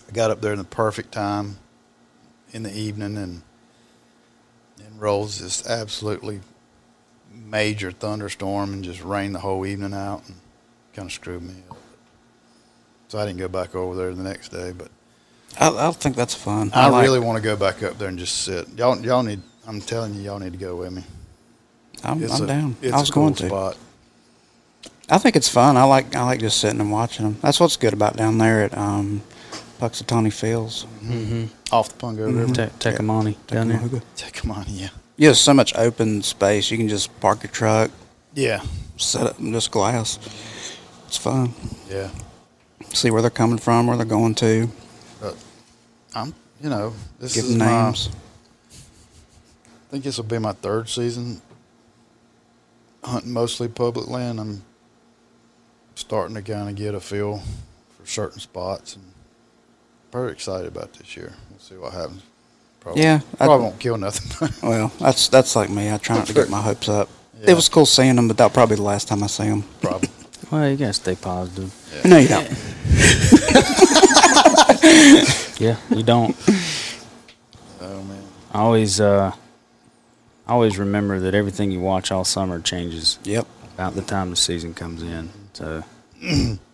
[0.08, 1.58] I got up there in the perfect time
[2.52, 3.42] in the evening and
[4.86, 6.40] and rolls this absolutely
[7.34, 10.36] major thunderstorm and just rained the whole evening out and
[10.94, 11.78] kind of screwed me up.
[13.08, 14.90] So I didn't go back over there the next day, but
[15.60, 16.72] I, I think that's fun.
[16.74, 18.68] I, like- really want to go back up there and just sit.
[18.78, 19.42] Y'all, y'all need.
[19.66, 21.04] I'm telling you, y'all need to go with me.
[22.04, 22.76] I'm, I'm a, down.
[22.84, 23.48] I was cool going to.
[23.48, 23.78] spot.
[25.10, 25.78] I think it's fun.
[25.78, 27.38] I like I like just sitting and watching them.
[27.42, 29.24] That's what's good about down there at um,
[29.80, 30.86] Puxatawny Fields.
[31.04, 31.46] Mm-hmm.
[31.72, 32.46] Off the Pungo River.
[32.48, 32.54] Mm-hmm.
[32.80, 33.78] Te- Tecumani down there.
[33.80, 34.02] Tacamahoga.
[34.16, 34.90] Take 'em on, yeah.
[35.18, 36.70] You have so much open space.
[36.72, 37.90] You can just park your truck,
[38.36, 38.62] Yeah,
[38.98, 40.20] set up in just glass.
[41.08, 41.54] It's fun.
[41.90, 42.10] yeah.
[42.94, 44.70] See where they're coming from, where they're going to.
[46.16, 48.10] I'm, you know, this Give is them my, names.
[48.72, 51.42] I think this will be my third season
[53.04, 54.40] hunting mostly public land.
[54.40, 54.64] I'm
[55.96, 57.42] starting to kind of get a feel
[57.98, 59.06] for certain spots and
[60.12, 61.34] very excited about this year.
[61.50, 62.22] We'll see what happens.
[62.80, 64.50] Probably, Yeah, I- probably won't kill nothing.
[64.70, 65.92] Well, that's that's like me.
[65.92, 67.10] I try not to get my hopes up.
[67.42, 67.52] Yeah.
[67.52, 69.64] It was cool seeing them, but that'll probably be the last time I see them.
[69.82, 70.10] probably.
[70.52, 71.74] Well, you gotta stay positive.
[72.06, 72.48] No, you don't.
[75.60, 76.36] Yeah, you don't.
[77.82, 78.24] Oh man.
[78.54, 79.32] I always, uh,
[80.48, 83.48] I always remember that everything you watch all summer changes Yep.
[83.74, 85.30] about the time the season comes in.
[85.54, 85.84] So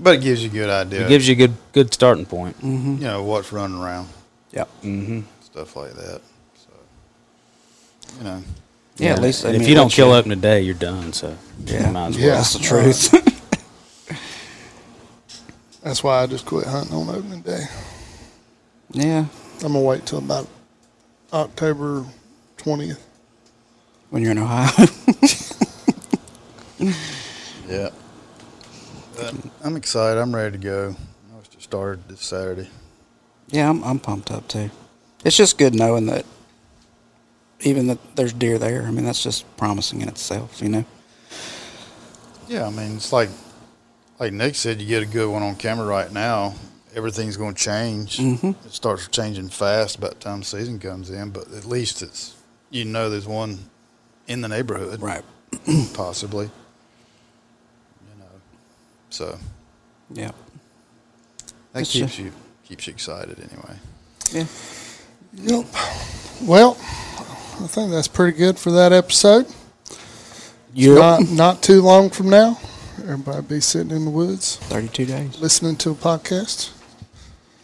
[0.00, 1.06] But it gives you a good idea.
[1.06, 2.56] it gives you a good, good starting point.
[2.60, 2.94] Mm-hmm.
[2.96, 4.08] you know what's running around,
[4.52, 4.64] Yeah.
[4.82, 5.20] Mm-hmm.
[5.44, 6.20] stuff like that.
[6.56, 6.72] So,
[8.18, 8.42] you know,
[8.96, 11.12] Yeah, at least I if you don't let kill open day, you're done.
[11.12, 11.86] So Yeah.
[11.86, 12.30] you might as Yeah.
[12.36, 13.12] That's the truth.
[15.82, 17.64] That's why I just quit hunting on opening day.
[18.92, 19.26] yeah.
[19.62, 20.48] I'm gonna wait till about
[21.32, 22.04] October
[22.56, 23.00] twentieth.
[24.10, 24.70] When you're in Ohio.
[27.68, 27.90] yeah.
[29.16, 30.20] But I'm excited.
[30.20, 30.96] I'm ready to go.
[31.32, 32.68] I was just started this Saturday.
[33.48, 34.70] yeah, I'm I'm pumped up too.
[35.24, 36.24] It's just good knowing that
[37.60, 38.82] even that there's deer there.
[38.82, 40.84] I mean, that's just promising in itself, you know.
[42.48, 43.30] Yeah, I mean, it's like
[44.18, 46.54] like Nick said, you get a good one on camera right now.
[46.94, 48.18] Everything's going to change.
[48.18, 48.54] Mhm.
[48.64, 52.34] It starts changing fast by the time the season comes in, but at least it's
[52.70, 53.58] you know there's one
[54.26, 55.22] in the neighborhood, Right.
[55.94, 56.50] Possibly.
[59.20, 59.38] You know, so
[60.14, 60.30] Yeah.
[61.72, 62.32] that It's keeps a- you
[62.68, 63.76] keeps you excited anyway.
[64.32, 64.46] Yeah.
[65.36, 65.66] Yep.
[66.42, 69.46] Well, I think that's pretty good for that episode.
[70.74, 70.98] Yep.
[70.98, 72.58] Not not too long from now,
[73.02, 75.38] everybody be sitting in the woods 32 days.
[75.38, 76.70] listening to a podcast,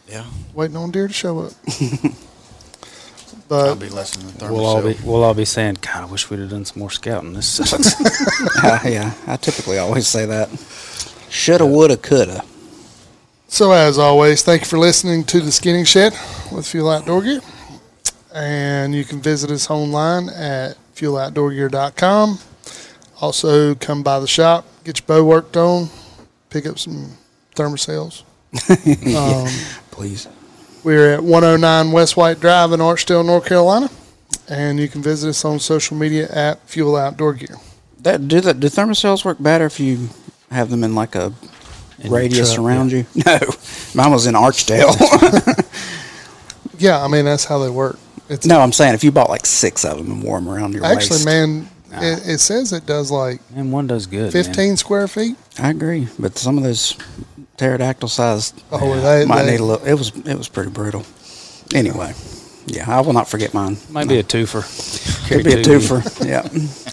[0.07, 1.53] Yeah, waiting on deer to show up.
[3.51, 6.29] I'll but be listening to We'll all be, we'll all be saying, "God, I wish
[6.29, 7.33] we'd have done some more scouting.
[7.33, 7.99] This sucks."
[8.63, 10.47] Uh, yeah, I typically always say that.
[11.31, 12.43] Shoulda, woulda, coulda.
[13.47, 16.11] so as always, thank you for listening to the Skinning Shed
[16.51, 17.39] with Fuel Outdoor Gear,
[18.35, 22.37] and you can visit us online at fueloutdoorgear.com.
[23.21, 25.87] Also, come by the shop, get your bow worked on,
[26.49, 27.13] pick up some
[27.55, 28.23] Thermacells.
[29.15, 29.47] um,
[29.89, 30.27] Please.
[30.83, 33.89] We're at 109 West White Drive in Archdale, North Carolina,
[34.49, 37.55] and you can visit us on social media at Fuel Outdoor Gear.
[38.01, 40.09] That, do the do Thermacells work better if you
[40.51, 41.33] have them in like a
[41.99, 43.05] In radius truck, around you?
[43.25, 43.39] No,
[43.95, 44.95] mine was in Archdale.
[46.77, 47.99] Yeah, I mean that's how they work.
[48.27, 50.73] It's no, I'm saying if you bought like six of them and wore them around
[50.73, 51.25] your actually, waist.
[51.25, 54.33] man, it, it says it does like and one does good.
[54.33, 54.43] man.
[54.43, 55.35] 15 square feet.
[55.59, 56.95] I agree, but some of those
[57.57, 59.85] pterodactyl sized Oh, they, might they- need a little.
[59.85, 61.05] It was it was pretty brutal.
[61.73, 62.13] Anyway,
[62.67, 63.77] yeah, I will not forget mine.
[63.89, 64.63] Might be a twofer.
[65.27, 65.77] Could be a two.
[65.79, 66.25] twofer.
[66.27, 66.41] yeah,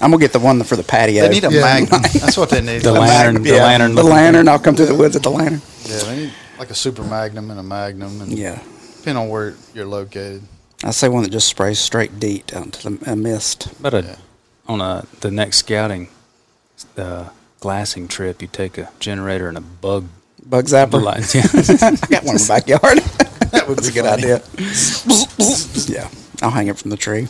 [0.03, 1.23] I'm gonna get the one for the patio.
[1.23, 1.61] They need a Yeah.
[1.61, 2.03] magnum.
[2.15, 2.83] That's what they need.
[2.83, 3.35] The A lantern.
[3.35, 3.43] magnum.
[3.43, 4.49] The yeah, lantern The looking lantern.
[4.49, 5.61] I'll come through the woods at the lantern.
[5.85, 8.59] Yeah, they need like a super magnum and a magnum, and Yeah,
[8.97, 10.43] depending on where you're located.
[10.85, 13.69] I say one that just sprays straight deep down to the mist.
[13.81, 14.17] But a, Yeah.
[14.69, 16.09] on a the next scouting,
[16.97, 20.07] uh, glassing trip, you take a generator and a bug
[20.47, 21.03] Bug zapper.
[21.03, 21.35] light.
[21.35, 21.43] Yeah.
[22.03, 23.01] I got one in the backyard.
[23.53, 24.25] That would That's a good funny.
[24.25, 24.43] idea.
[25.89, 26.09] yeah,
[26.43, 27.29] I'll hang it from the tree.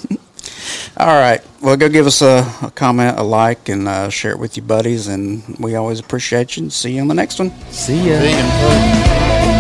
[0.97, 1.41] All right.
[1.63, 4.67] Well, go give us a, a comment, a like, and uh, share it with your
[4.67, 5.07] buddies.
[5.07, 6.65] And we always appreciate you.
[6.65, 7.51] And see you on the next one.
[7.71, 8.19] See ya.
[8.19, 8.51] Vegan
[9.53, 9.58] food.